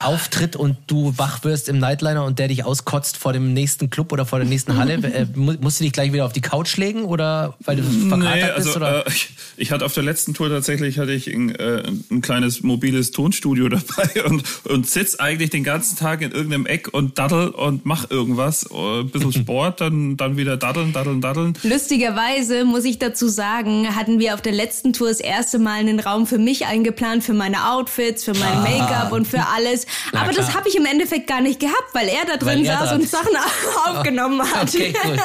[0.00, 4.12] Auftritt und du wach wirst im Nightliner und der dich auskotzt vor dem nächsten Club
[4.12, 7.02] oder vor der nächsten Halle, äh, musst du dich gleich wieder auf die Couch legen
[7.02, 8.76] oder weil du verkatert nee, also, bist?
[8.76, 9.06] Oder?
[9.06, 11.82] Äh, ich, ich, hatte auf der letzten Tour tatsächlich hatte ich ein, äh,
[12.12, 16.94] ein kleines mobiles Tonstudio dabei und, und sitz eigentlich den ganzen Tag in irgendeinem Eck
[16.94, 21.54] und daddel und mach irgendwas, äh, ein bisschen Sport, dann, dann wieder daddeln, daddeln, daddeln.
[21.64, 25.98] Lustigerweise muss ich dazu sagen, hatten wir auf der letzten Tour das erste Mal einen
[25.98, 28.60] Raum für mich eingeplant, für meine Outfits, für mein ah.
[28.60, 29.87] Make-up und für alles.
[30.12, 30.46] Na, aber klar.
[30.46, 33.32] das habe ich im Endeffekt gar nicht gehabt, weil er da drin saß und Sachen
[33.86, 34.74] aufgenommen hat.
[34.74, 35.16] Okay, cool.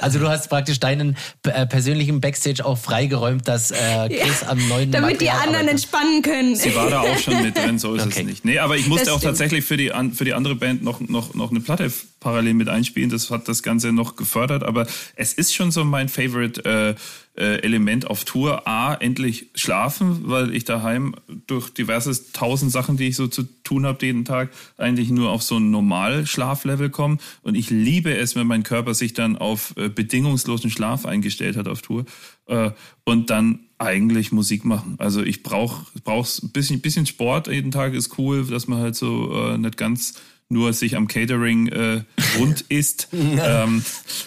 [0.00, 4.68] Also du hast praktisch deinen äh, persönlichen Backstage auch freigeräumt, dass äh, Chris ja, am
[4.68, 5.70] neuen Damit Material die anderen arbeitet.
[5.70, 6.56] entspannen können.
[6.56, 8.20] Sie war da auch schon mit drin, so ist okay.
[8.20, 8.44] es nicht.
[8.44, 9.32] Nee, aber ich musste das auch stimmt.
[9.32, 13.10] tatsächlich für die, für die andere Band noch, noch, noch eine Platte parallel mit einspielen.
[13.10, 16.94] Das hat das Ganze noch gefördert, aber es ist schon so mein Favorite äh,
[17.38, 18.66] äh, Element auf Tour.
[18.66, 21.14] A, endlich schlafen, weil ich daheim
[21.46, 25.42] durch diverse tausend Sachen, die ich so zu tun habe jeden Tag, eigentlich nur auf
[25.42, 27.18] so ein Normalschlaflevel komme.
[27.42, 31.68] Und ich liebe es, wenn mein Körper sich dann auf äh, bedingungslosen Schlaf eingestellt hat
[31.68, 32.04] auf Tour.
[32.46, 32.72] Äh,
[33.04, 34.96] und dann eigentlich Musik machen.
[34.98, 38.96] Also ich brauche brauch's ein bisschen, bisschen Sport jeden Tag ist cool, dass man halt
[38.96, 40.14] so äh, nicht ganz
[40.48, 42.02] nur sich am Catering äh,
[42.38, 43.08] rund ist.
[43.12, 43.84] ähm,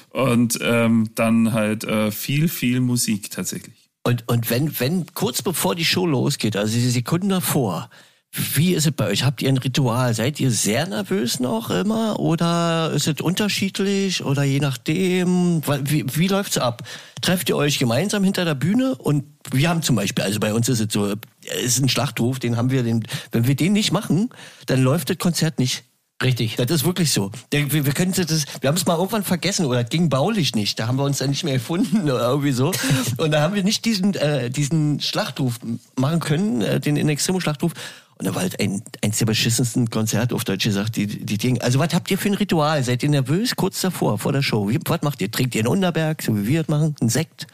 [0.09, 3.89] und ähm, dann halt äh, viel, viel Musik tatsächlich.
[4.03, 7.89] Und, und wenn, wenn kurz bevor die Show losgeht, also die Sekunden davor,
[8.33, 9.25] wie ist es bei euch?
[9.25, 10.13] Habt ihr ein Ritual?
[10.13, 15.61] Seid ihr sehr nervös noch immer oder ist es unterschiedlich oder je nachdem?
[15.83, 16.83] Wie, wie läuft's ab?
[17.19, 20.69] Trefft ihr euch gemeinsam hinter der Bühne und wir haben zum Beispiel, also bei uns
[20.69, 21.13] ist es so,
[21.43, 24.29] es ist ein Schlachtruf, den haben wir, den, wenn wir den nicht machen,
[24.65, 25.83] dann läuft das Konzert nicht.
[26.21, 26.55] Richtig.
[26.55, 27.31] Das ist wirklich so.
[27.49, 30.79] Wir, wir wir haben es mal irgendwann vergessen oder ging baulich nicht.
[30.79, 32.71] Da haben wir uns dann nicht mehr erfunden oder irgendwie so.
[33.17, 35.59] Und da haben wir nicht diesen, äh, diesen Schlachtruf
[35.95, 37.73] machen können, äh, den In Extremo Schlachtruf.
[38.17, 41.59] Und da war halt ein, eins der beschissensten Konzerte auf Deutsch gesagt, die, die Dinge.
[41.61, 42.83] Also was habt ihr für ein Ritual?
[42.83, 44.69] Seid ihr nervös kurz davor, vor der Show?
[44.69, 45.31] Wie, was macht ihr?
[45.31, 46.95] Trinkt ihr einen Unterberg, so wie wir das machen?
[47.01, 47.47] Ein Sekt?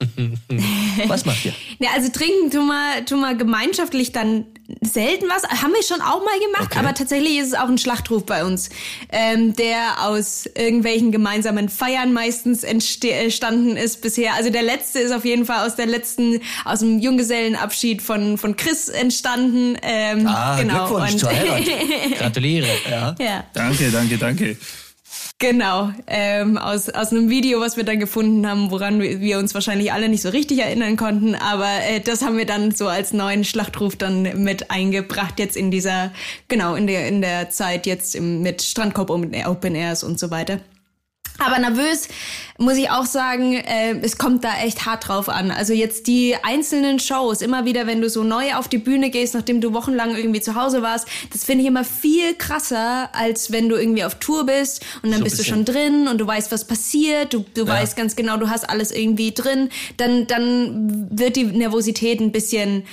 [1.06, 1.52] was macht ihr?
[1.78, 4.46] Ja, also trinken tun wir, tun wir gemeinschaftlich dann
[4.80, 5.42] selten was.
[5.62, 6.78] Haben wir schon auch mal gemacht, okay.
[6.78, 8.70] aber tatsächlich ist es auch ein Schlachtruf bei uns,
[9.10, 14.34] ähm, der aus irgendwelchen gemeinsamen Feiern meistens entstanden ist bisher.
[14.34, 18.56] Also der letzte ist auf jeden Fall aus der letzten, aus dem Junggesellenabschied von, von
[18.56, 19.76] Chris entstanden.
[19.82, 20.86] Ähm, ah, genau.
[20.86, 21.30] Glückwunsch und, zur
[22.18, 22.68] Gratuliere.
[22.90, 23.14] Ja.
[23.18, 23.44] ja.
[23.52, 24.56] Danke, danke, danke.
[25.40, 29.92] Genau, ähm, aus, aus einem Video, was wir dann gefunden haben, woran wir uns wahrscheinlich
[29.92, 33.44] alle nicht so richtig erinnern konnten, aber äh, das haben wir dann so als neuen
[33.44, 36.12] Schlachtruf dann mit eingebracht jetzt in dieser,
[36.48, 40.60] genau, in der, in der Zeit jetzt im, mit Strandkorb Open Airs und so weiter.
[41.38, 42.08] Aber nervös
[42.58, 45.50] muss ich auch sagen, äh, es kommt da echt hart drauf an.
[45.50, 49.34] Also jetzt die einzelnen Shows, immer wieder, wenn du so neu auf die Bühne gehst,
[49.34, 53.68] nachdem du wochenlang irgendwie zu Hause warst, das finde ich immer viel krasser, als wenn
[53.68, 56.52] du irgendwie auf Tour bist und dann so bist du schon drin und du weißt,
[56.52, 57.68] was passiert, du, du ja.
[57.68, 59.70] weißt ganz genau, du hast alles irgendwie drin.
[59.96, 62.84] Dann, dann wird die Nervosität ein bisschen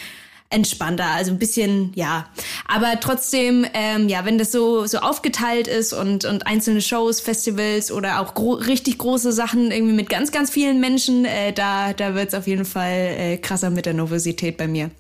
[0.52, 2.28] entspannter, also ein bisschen, ja.
[2.68, 7.92] Aber trotzdem, ähm, ja, wenn das so, so aufgeteilt ist und, und einzelne Shows, Festivals
[7.92, 12.16] oder auch gro richtig große Sachen irgendwie mit ganz, ganz vielen Menschen, äh, da, da
[12.16, 14.92] wird's auf jeden Fall äh, krasser mit der Nervosität bei mir.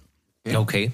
[0.53, 0.91] Okay.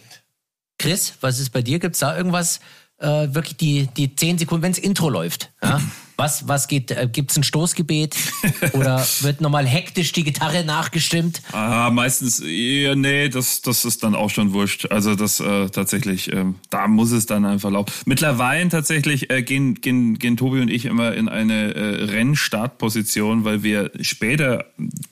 [0.79, 1.79] Chris, was ist bei dir?
[1.79, 2.59] Gibt's da irgendwas,
[2.99, 5.51] äh, wirklich die, die zehn Sekunden, wenns Intro läuft?
[5.63, 5.81] Ja?
[6.17, 8.15] Was, was geht, äh, gibt's ein Stoßgebet?
[8.73, 11.43] Oder wird nochmal hektisch die Gitarre nachgestimmt?
[11.51, 14.87] Ah, meistens, ja, nee, das, das ist dann auch schon wurscht.
[14.89, 17.91] Also das äh, tatsächlich, äh, da muss es dann einfach laufen.
[18.05, 23.61] Mittlerweile tatsächlich äh, gehen, gehen, gehen Tobi und ich immer in eine äh, Rennstartposition, weil
[23.61, 24.65] wir später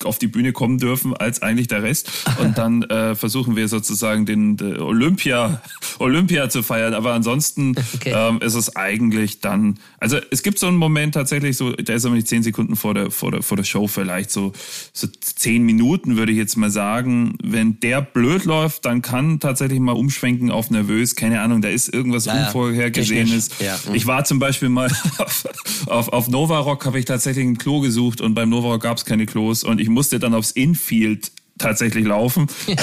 [0.03, 2.09] auf die Bühne kommen dürfen als eigentlich der Rest.
[2.39, 5.61] Und dann äh, versuchen wir sozusagen den, den Olympia,
[5.99, 6.95] Olympia zu feiern.
[6.95, 8.11] Aber ansonsten okay.
[8.15, 11.97] ähm, ist es eigentlich dann, also es gibt so einen Moment, Moment tatsächlich so, der
[11.97, 14.53] ist aber nicht zehn Sekunden vor der, vor der, vor der Show, vielleicht so,
[14.93, 17.37] so zehn Minuten, würde ich jetzt mal sagen.
[17.43, 21.17] Wenn der blöd läuft, dann kann tatsächlich mal umschwenken auf nervös.
[21.17, 23.49] Keine Ahnung, da ist irgendwas ja, Unvorhergesehenes.
[23.59, 23.77] Ja.
[23.91, 25.45] Ich war zum Beispiel mal auf,
[25.87, 28.95] auf, auf Nova Rock, habe ich tatsächlich ein Klo gesucht und beim Nova Rock gab
[28.95, 32.77] es keine Klos und ich musste dann aufs Infield tatsächlich laufen ähm,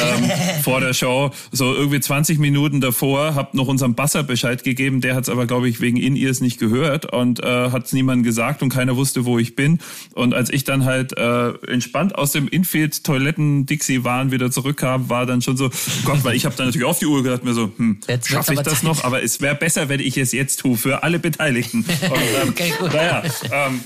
[0.62, 1.30] vor der Show.
[1.50, 5.00] So irgendwie 20 Minuten davor, hab noch unserem Basser Bescheid gegeben.
[5.00, 8.24] Der hat es aber, glaube ich, wegen In-Ears nicht gehört und äh, hat es niemandem
[8.24, 9.78] gesagt und keiner wusste, wo ich bin.
[10.14, 15.08] Und als ich dann halt äh, entspannt aus dem Infield Toiletten Dixie waren wieder zurückkam,
[15.08, 15.70] war dann schon so,
[16.04, 18.60] Gott, weil ich habe dann natürlich auf die Uhr gedacht, mir so, hm, schaffe ich
[18.60, 18.84] das Zeit.
[18.84, 19.04] noch?
[19.04, 21.78] Aber es wäre besser, wenn ich es jetzt tue für alle Beteiligten.
[22.02, 22.92] Und, ähm, okay, gut.
[22.92, 23.80] Naja, ähm,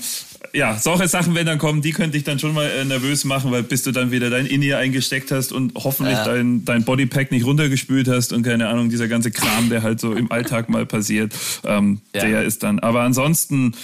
[0.57, 3.51] ja, solche Sachen, wenn dann kommen, die könnte ich dann schon mal äh, nervös machen,
[3.51, 6.25] weil bis du dann wieder dein In-Ear eingesteckt hast und hoffentlich ja.
[6.25, 10.13] dein, dein Bodypack nicht runtergespült hast und keine Ahnung, dieser ganze Kram, der halt so
[10.13, 11.33] im Alltag mal passiert,
[11.63, 12.25] ähm, ja.
[12.25, 12.79] der ist dann.
[12.79, 13.75] Aber ansonsten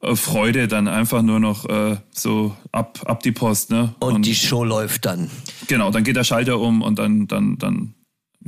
[0.00, 3.94] äh, Freude dann einfach nur noch äh, so ab, ab die Post, ne?
[4.00, 5.30] Und, und die Show läuft dann.
[5.68, 7.94] Genau, dann geht der Schalter um und dann, dann, dann,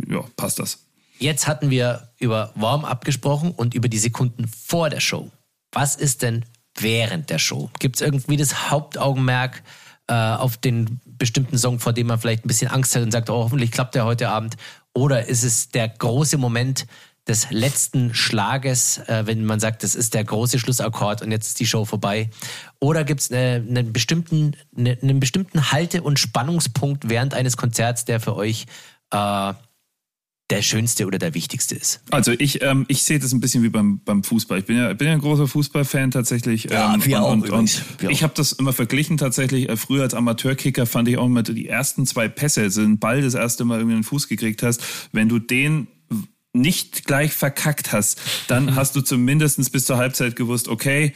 [0.08, 0.78] ja, passt das.
[1.18, 5.30] Jetzt hatten wir über Warm-up gesprochen und über die Sekunden vor der Show.
[5.70, 6.46] Was ist denn
[6.78, 7.70] während der Show?
[7.78, 9.62] Gibt es irgendwie das Hauptaugenmerk
[10.08, 13.30] äh, auf den bestimmten Song, vor dem man vielleicht ein bisschen Angst hat und sagt,
[13.30, 14.56] oh, hoffentlich klappt der heute Abend?
[14.92, 16.86] Oder ist es der große Moment
[17.26, 21.60] des letzten Schlages, äh, wenn man sagt, das ist der große Schlussakkord und jetzt ist
[21.60, 22.28] die Show vorbei?
[22.80, 28.04] Oder gibt es eine, einen, bestimmten, eine, einen bestimmten Halte- und Spannungspunkt während eines Konzerts,
[28.04, 28.66] der für euch
[29.10, 29.54] äh,
[30.50, 32.02] der schönste oder der wichtigste ist?
[32.10, 34.58] Also ich, ähm, ich sehe das ein bisschen wie beim, beim Fußball.
[34.58, 36.64] Ich bin ja, bin ja ein großer Fußballfan tatsächlich.
[36.64, 39.68] Ja, ähm, wir und, auch und, und wir Ich habe das immer verglichen tatsächlich.
[39.68, 43.22] Äh, früher als Amateurkicker fand ich auch immer die ersten zwei Pässe, also den Ball
[43.22, 44.82] das erste Mal irgendwie in den Fuß gekriegt hast,
[45.12, 45.88] wenn du den
[46.52, 48.74] nicht gleich verkackt hast, dann mhm.
[48.76, 51.12] hast du zumindest bis zur Halbzeit gewusst, okay,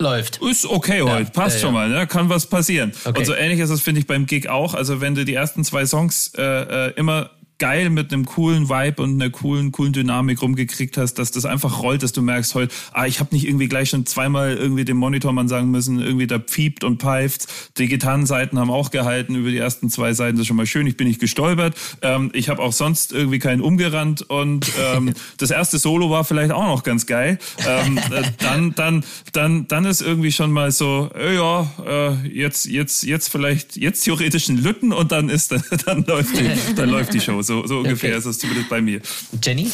[0.00, 0.40] läuft.
[0.42, 2.06] Ist okay heute, ja, passt ja, schon mal, ne?
[2.06, 2.92] kann was passieren.
[3.04, 3.18] Okay.
[3.18, 4.74] Und so ähnlich ist es, finde ich, beim Gig auch.
[4.74, 9.02] Also wenn du die ersten zwei Songs äh, äh immer geil mit einem coolen Vibe
[9.02, 12.74] und einer coolen, coolen Dynamik rumgekriegt hast, dass das einfach rollt, dass du merkst heute,
[12.92, 16.38] ah, ich habe nicht irgendwie gleich schon zweimal irgendwie dem Monitormann sagen müssen, irgendwie da
[16.38, 17.46] piept und pfeift.
[17.78, 20.86] Die Gitarrenseiten haben auch gehalten über die ersten zwei Seiten, das ist schon mal schön.
[20.86, 21.74] Ich bin nicht gestolpert.
[22.02, 26.52] Ähm, ich habe auch sonst irgendwie keinen umgerannt und ähm, das erste Solo war vielleicht
[26.52, 27.38] auch noch ganz geil.
[27.66, 32.66] Ähm, äh, dann, dann, dann, dann ist irgendwie schon mal so, äh, ja, äh, jetzt,
[32.66, 35.52] jetzt, jetzt vielleicht, jetzt theoretisch ein Lütten und dann ist,
[35.86, 37.45] dann läuft die, dann läuft die Show.
[37.46, 38.18] So, so ungefähr okay.
[38.18, 39.00] ist es zumindest bei mir.
[39.42, 39.70] Jenny?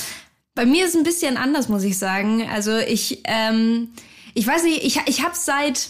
[0.54, 2.46] Bei mir ist es ein bisschen anders, muss ich sagen.
[2.50, 3.88] Also ich, ähm,
[4.34, 5.88] ich weiß nicht, ich, ich habe seit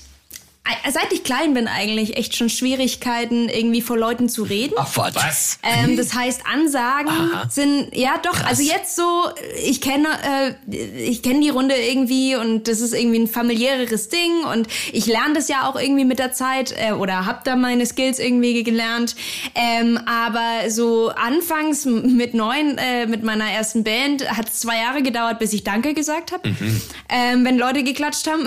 [0.91, 4.75] seit ich klein bin eigentlich echt schon Schwierigkeiten irgendwie vor Leuten zu reden.
[4.79, 5.59] Ach was?
[5.63, 7.49] Ähm, das heißt Ansagen Aha.
[7.49, 8.47] sind ja doch Krass.
[8.47, 9.29] also jetzt so
[9.65, 14.45] ich kenne äh, ich kenne die Runde irgendwie und das ist irgendwie ein familiäreres Ding
[14.53, 17.85] und ich lerne das ja auch irgendwie mit der Zeit äh, oder habe da meine
[17.85, 19.17] Skills irgendwie gelernt.
[19.55, 25.03] Ähm, aber so anfangs mit neun äh, mit meiner ersten Band hat es zwei Jahre
[25.03, 26.83] gedauert, bis ich Danke gesagt habe, mhm.
[27.09, 28.43] ähm, wenn Leute geklatscht haben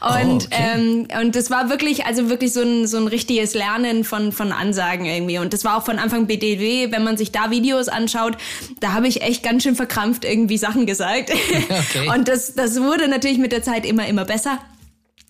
[0.00, 0.46] oh, okay.
[0.50, 4.52] ähm, und das war wirklich, also wirklich so ein, so ein richtiges Lernen von, von
[4.52, 5.38] Ansagen irgendwie.
[5.38, 8.36] Und das war auch von Anfang BDW, wenn man sich da Videos anschaut,
[8.80, 11.30] da habe ich echt ganz schön verkrampft irgendwie Sachen gesagt.
[11.74, 12.08] Okay.
[12.08, 14.58] Und das, das wurde natürlich mit der Zeit immer, immer besser.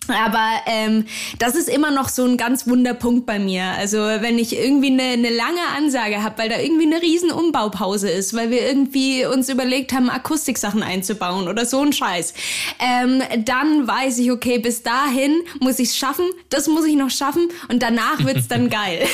[0.07, 1.05] Aber ähm,
[1.39, 3.63] das ist immer noch so ein ganz Wunderpunkt bei mir.
[3.77, 8.09] Also wenn ich irgendwie eine, eine lange Ansage habe, weil da irgendwie eine riesen Umbaupause
[8.09, 12.33] ist, weil wir irgendwie uns überlegt haben, Akustiksachen einzubauen oder so ein Scheiß,
[12.79, 17.09] ähm, dann weiß ich, okay, bis dahin muss ich es schaffen, das muss ich noch
[17.09, 19.07] schaffen und danach wird's dann geil.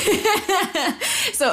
[1.38, 1.46] so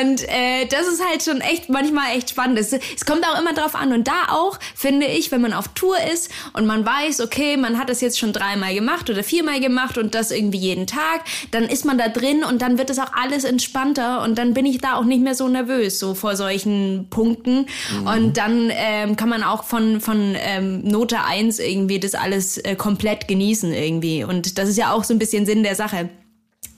[0.00, 2.58] und äh, das ist halt schon echt manchmal echt spannend.
[2.58, 5.68] Es, es kommt auch immer drauf an und da auch finde ich, wenn man auf
[5.68, 9.22] Tour ist und man weiß, okay, man hat das jetzt schon drei dreimal gemacht oder
[9.22, 12.90] viermal gemacht und das irgendwie jeden Tag, dann ist man da drin und dann wird
[12.90, 16.14] es auch alles entspannter und dann bin ich da auch nicht mehr so nervös, so
[16.14, 17.66] vor solchen Punkten.
[17.92, 18.06] Mhm.
[18.06, 22.76] Und dann ähm, kann man auch von, von ähm, Note 1 irgendwie das alles äh,
[22.76, 24.24] komplett genießen irgendwie.
[24.24, 26.08] Und das ist ja auch so ein bisschen Sinn der Sache.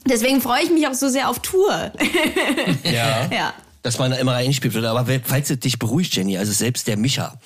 [0.07, 1.91] Deswegen freue ich mich auch so sehr auf Tour.
[2.83, 3.27] Ja.
[3.31, 3.53] ja
[3.85, 4.83] dass man da immer reinspielt wird.
[4.85, 7.37] Aber falls es dich beruhigt, Jenny, also selbst der Micha,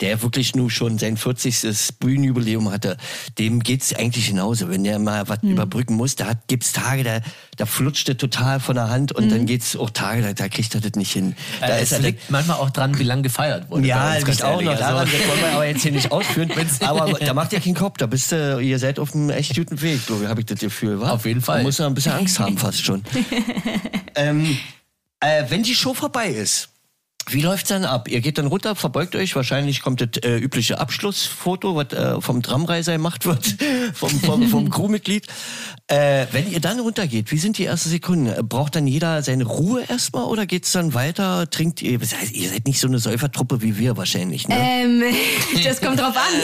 [0.00, 1.98] der wirklich nur schon sein 40.
[1.98, 2.96] Bühnenjubiläum hatte,
[3.36, 4.70] dem geht's eigentlich genauso.
[4.70, 5.50] Wenn der mal was mhm.
[5.50, 7.20] überbrücken muss, da hat, gibt's Tage, da,
[7.56, 9.30] da flutscht er total von der Hand und mhm.
[9.30, 11.34] dann geht's auch Tage, da, da kriegt er das nicht hin.
[11.60, 13.88] Da äh, ist es liegt manchmal auch dran, wie lange gefeiert wurde.
[13.88, 15.18] Ja, liegt auch noch daran, also.
[15.18, 16.52] das wollen wir aber jetzt hier nicht ausführen.
[16.80, 19.82] aber da macht ihr keinen Kopf, da bist du, ihr seid auf einem echt guten
[19.82, 21.10] Weg, habe ich das Gefühl, wa?
[21.10, 21.56] Auf jeden Fall.
[21.56, 23.02] Man muss ja ein bisschen Angst haben fast schon.
[24.14, 24.56] ähm,
[25.20, 26.68] äh, wenn die Show vorbei ist,
[27.32, 28.08] wie läuft's dann ab?
[28.08, 32.42] Ihr geht dann runter, verbeugt euch, wahrscheinlich kommt das äh, übliche Abschlussfoto, was äh, vom
[32.42, 33.56] Tramreiser gemacht wird,
[33.94, 35.26] vom, vom, vom Crewmitglied.
[35.86, 38.46] Äh, wenn ihr dann runtergeht, wie sind die ersten Sekunden?
[38.46, 41.48] Braucht dann jeder seine Ruhe erstmal oder geht's dann weiter?
[41.48, 41.92] Trinkt ihr?
[41.92, 44.56] Ihr seid nicht so eine Säufertruppe wie wir wahrscheinlich, ne?
[44.58, 45.02] Ähm,
[45.64, 46.34] das kommt drauf an.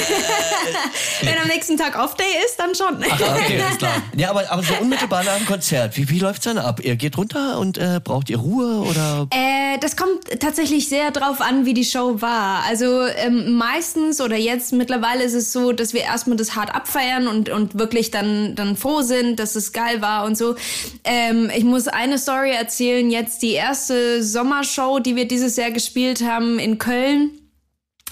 [1.22, 3.04] wenn am nächsten Tag Off-Day ist, dann schon.
[3.10, 4.02] Ach, okay, ist klar.
[4.16, 6.80] Ja, aber, aber so unmittelbar nach dem Konzert, wie, wie läuft's dann ab?
[6.82, 9.26] Ihr geht runter und äh, braucht ihr Ruhe oder?
[9.30, 12.64] Äh, das kommt tatsächlich sehr drauf an, wie die Show war.
[12.64, 17.28] Also ähm, meistens oder jetzt mittlerweile ist es so, dass wir erstmal das hart abfeiern
[17.28, 20.56] und, und wirklich dann, dann froh sind dass es geil war und so.
[21.04, 23.10] Ähm, ich muss eine Story erzählen.
[23.10, 27.30] Jetzt die erste Sommershow, die wir dieses Jahr gespielt haben in Köln.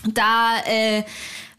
[0.07, 1.03] Da äh,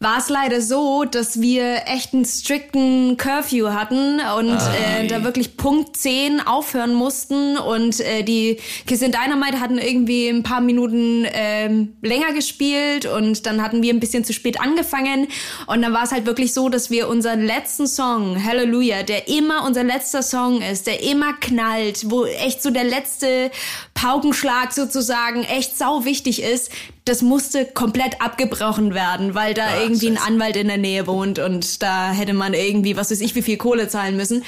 [0.04, 5.58] war es leider so, dass wir echt einen strikten Curfew hatten und äh, da wirklich
[5.58, 11.26] Punkt 10 aufhören mussten und äh, die Kiss in Dynamite hatten irgendwie ein paar Minuten
[11.32, 15.28] ähm, länger gespielt und dann hatten wir ein bisschen zu spät angefangen
[15.68, 19.66] und dann war es halt wirklich so, dass wir unseren letzten Song, Hallelujah, der immer
[19.66, 23.52] unser letzter Song ist, der immer knallt, wo echt so der letzte
[23.94, 26.72] Paukenschlag sozusagen echt sau wichtig ist,
[27.06, 31.84] das musste komplett abgebrochen werden, weil da irgendwie ein Anwalt in der Nähe wohnt und
[31.84, 34.44] da hätte man irgendwie, was weiß ich, wie viel Kohle zahlen müssen.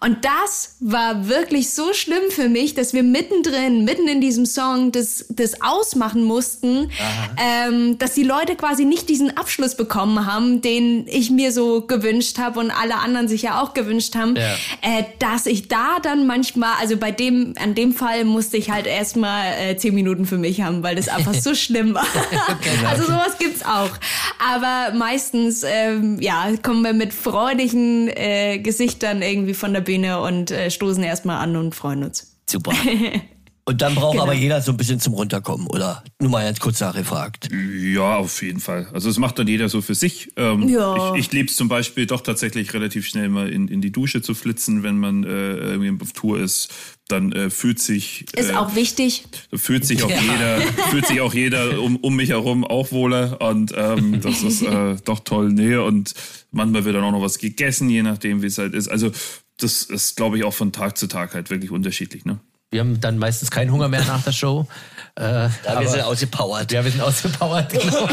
[0.00, 4.90] Und das war wirklich so schlimm für mich, dass wir mittendrin, mitten in diesem Song,
[4.92, 6.90] das, das ausmachen mussten,
[7.36, 12.38] ähm, dass die Leute quasi nicht diesen Abschluss bekommen haben, den ich mir so gewünscht
[12.38, 14.52] habe und alle anderen sich ja auch gewünscht haben, Ja.
[14.82, 18.86] äh, dass ich da dann manchmal, also bei dem, an dem Fall musste ich halt
[18.86, 21.99] erstmal äh, zehn Minuten für mich haben, weil das einfach so schlimm war.
[22.88, 23.90] also sowas gibt's auch.
[24.38, 30.50] Aber meistens, ähm, ja, kommen wir mit freudigen äh, Gesichtern irgendwie von der Bühne und
[30.50, 32.36] äh, stoßen erstmal an und freuen uns.
[32.46, 32.72] Super.
[33.70, 34.24] Und dann braucht Genau.
[34.24, 36.02] aber jeder so ein bisschen zum Runterkommen, oder?
[36.20, 37.48] Nur mal ganz kurz nachgefragt.
[37.52, 38.88] Ja, auf jeden Fall.
[38.92, 40.32] Also das macht dann jeder so für sich.
[40.36, 41.14] Ähm, Ja.
[41.14, 44.22] Ich, ich liebe es zum Beispiel doch tatsächlich relativ schnell mal in, in die Dusche
[44.22, 46.68] zu flitzen, wenn man äh, irgendwie auf Tour ist.
[47.06, 49.22] Dann äh, fühlt sich Ist äh, auch wichtig.
[49.54, 50.60] fühlt sich auch jeder
[50.90, 54.96] fühlt sich auch jeder um, um mich herum auch wohler und ähm, das ist äh,
[55.04, 55.52] doch toll.
[55.52, 56.12] Nee, und
[56.50, 58.88] manchmal wird dann auch noch was gegessen, je nachdem wie es halt ist.
[58.88, 59.12] Also
[59.58, 62.24] das ist, glaube ich, auch von Tag zu Tag halt wirklich unterschiedlich.
[62.24, 62.40] Ne?
[62.72, 64.68] Wir haben dann meistens keinen Hunger mehr nach der Show.
[65.16, 66.70] Äh, Da aber- wir sind ausgepowert.
[66.70, 67.72] ja, wir sind ausgepowert.
[67.80, 68.08] Genau.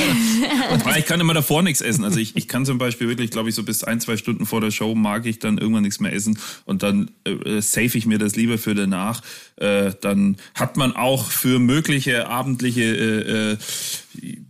[0.83, 2.03] Aber ich kann immer davor nichts essen.
[2.03, 4.59] Also ich, ich kann zum Beispiel wirklich, glaube ich, so bis ein, zwei Stunden vor
[4.59, 8.17] der Show mag ich dann irgendwann nichts mehr essen und dann äh, save ich mir
[8.17, 9.21] das lieber für danach.
[9.57, 13.57] Äh, dann hat man auch für mögliche abendliche äh, äh,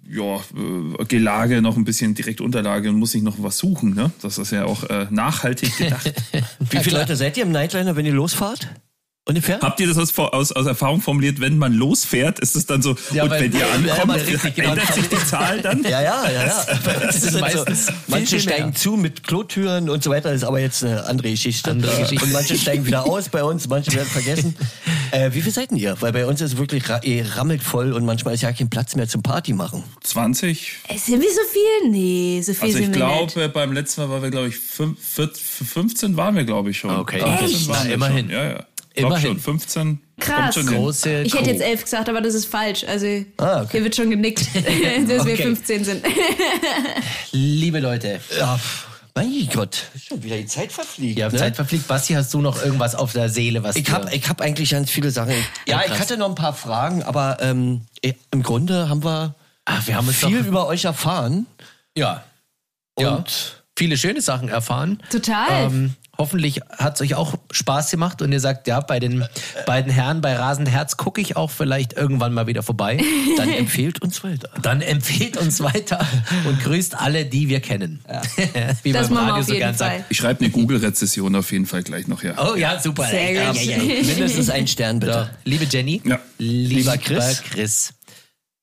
[0.09, 3.93] ja, äh, Gelage noch ein bisschen Direktunterlage und muss sich noch was suchen.
[3.93, 4.11] Ne?
[4.21, 6.13] Das ist ja auch äh, nachhaltig gedacht.
[6.69, 8.69] Wie viele Leute seid ihr im Nightliner, wenn ihr losfahrt?
[9.27, 9.59] Ungefähr?
[9.61, 12.95] Habt ihr das aus, aus, aus Erfahrung formuliert, wenn man losfährt, ist es dann so,
[13.11, 13.67] Ja, und wenn ihr ja,
[13.97, 14.69] ankommt, richtig, genau.
[14.71, 15.83] ändert sich die Zahl dann?
[15.83, 16.65] Ja, ja, ja, ja.
[17.01, 18.55] Das ist meistens viel, manche viel mehr.
[18.57, 21.71] steigen zu mit Klotüren und so weiter, das ist aber jetzt eine andere Geschichte.
[21.71, 22.23] Andere Geschichte.
[22.25, 24.55] Und manche steigen wieder aus bei uns, manche werden vergessen.
[25.09, 25.95] Äh, wie viel seid denn ihr?
[26.01, 28.69] Weil bei uns ist es wirklich ra ihr rammelt voll und manchmal ist ja kein
[28.69, 29.81] Platz mehr zum Party machen.
[30.03, 30.73] 20?
[30.89, 31.89] Äh, Sind wir so viel?
[31.91, 33.33] Nee, so viel Also ich sind wir nicht.
[33.33, 36.79] glaube, beim letzten Mal waren wir, glaube ich, fünf, vier- 15 waren wir, glaube ich,
[36.79, 36.91] schon.
[36.93, 37.19] Okay.
[37.21, 37.67] 15 Echt?
[37.69, 38.25] waren Na, wir immerhin.
[38.25, 38.33] Schon.
[38.35, 38.65] Ja, ja.
[39.05, 39.27] Immerhin.
[39.33, 40.01] schon, 15.
[40.19, 40.55] Krass.
[40.55, 40.65] Schon.
[40.67, 42.83] Große Ich hätte jetzt elf gesagt, aber das ist falsch.
[42.85, 43.05] Also
[43.37, 43.67] Ah, okay.
[43.73, 44.41] hier wird schon genickt,
[45.07, 45.43] dass wir Okay.
[45.43, 46.03] 15 sind.
[47.31, 48.59] Liebe Leute, Ja,
[49.15, 51.17] mein Gott, ist schon wieder die Zeit verfliegt.
[51.19, 51.37] ja, ne?
[51.37, 51.87] Zeit verfliegt.
[51.87, 54.89] Basti, hast du noch irgendwas auf der Seele, was Ich habe ich hab eigentlich ganz
[54.91, 55.33] viele Sachen.
[55.67, 55.99] Ja, ich krass.
[56.01, 57.81] hatte noch ein paar Fragen, aber ähm,
[58.31, 59.35] im Grunde haben wir,
[59.65, 61.45] Ach, wir haben viel doch, über euch erfahren.
[61.95, 62.23] ja,
[62.99, 65.01] ja, Und viele schöne Sachen erfahren.
[65.11, 65.65] Total.
[65.65, 69.25] Ähm, hoffentlich hat es euch auch Spaß gemacht und ihr sagt, ja, bei den
[69.65, 72.99] beiden Herren bei Rasend Herz gucke ich auch vielleicht irgendwann mal wieder vorbei.
[73.37, 74.49] dann empfehlt uns weiter.
[74.61, 76.05] Dann empfehlt uns weiter
[76.45, 77.99] und grüßt alle, die wir kennen.
[78.83, 80.05] Wie Das man Radio so gern sagt.
[80.09, 82.33] Ich schreibe eine Google-Rezession auf jeden Fall gleich noch, ja.
[82.37, 83.05] Oh ja, super.
[83.07, 83.77] Sehr Ja, ja, ja.
[84.05, 85.29] Mindestens einen Stern bitte.
[85.43, 86.19] So, liebe Jenny, Ja.
[86.37, 87.43] lieber Chris.
[87.43, 87.93] Chris,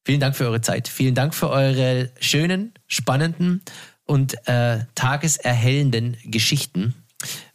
[0.05, 0.89] vielen Dank für eure Zeit.
[0.89, 3.63] Vielen Dank für eure schönen, spannenden
[4.07, 6.95] und äh, tageserhellenden Geschichten.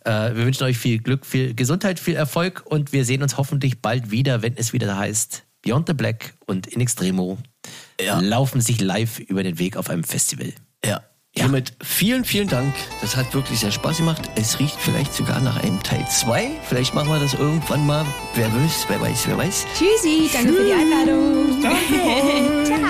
[0.06, 3.82] Äh, wir wünschen euch viel Glück, viel Gesundheit, viel Erfolg und wir sehen uns hoffentlich
[3.82, 7.38] bald wieder, wenn es wieder heißt Beyond the Black und In Extremo
[8.02, 8.20] Ja.
[8.20, 10.54] laufen sich live über den Weg auf einem Festival.
[10.86, 11.02] Ja.
[11.32, 12.74] Hiermit vielen, vielen Dank.
[13.02, 14.30] Das hat wirklich sehr Spaß gemacht.
[14.36, 16.50] Es riecht vielleicht sogar nach einem Teil 2.
[16.68, 18.04] Vielleicht machen wir das irgendwann mal.
[18.34, 19.66] Wer weiß, wer weiß, wer weiß.
[19.78, 21.62] Tschüssi, danke für die Einladung.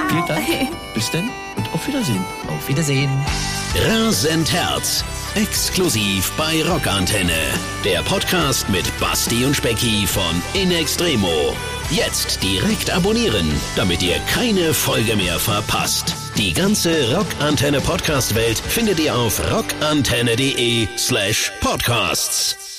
[0.10, 0.94] Vielen Dank.
[0.94, 2.24] Bis dann und auf Wiedersehen.
[2.48, 3.10] Auf Wiedersehen.
[3.76, 5.04] Rasend Herz.
[5.36, 7.32] Exklusiv bei Rockantenne.
[7.86, 11.56] Der Podcast mit Basti und Specki von In Extremo.
[11.92, 16.16] Jetzt direkt abonnieren, damit ihr keine Folge mehr verpasst.
[16.38, 22.79] Die ganze Rockantenne Podcast Welt findet ihr auf rockantenne.de slash podcasts.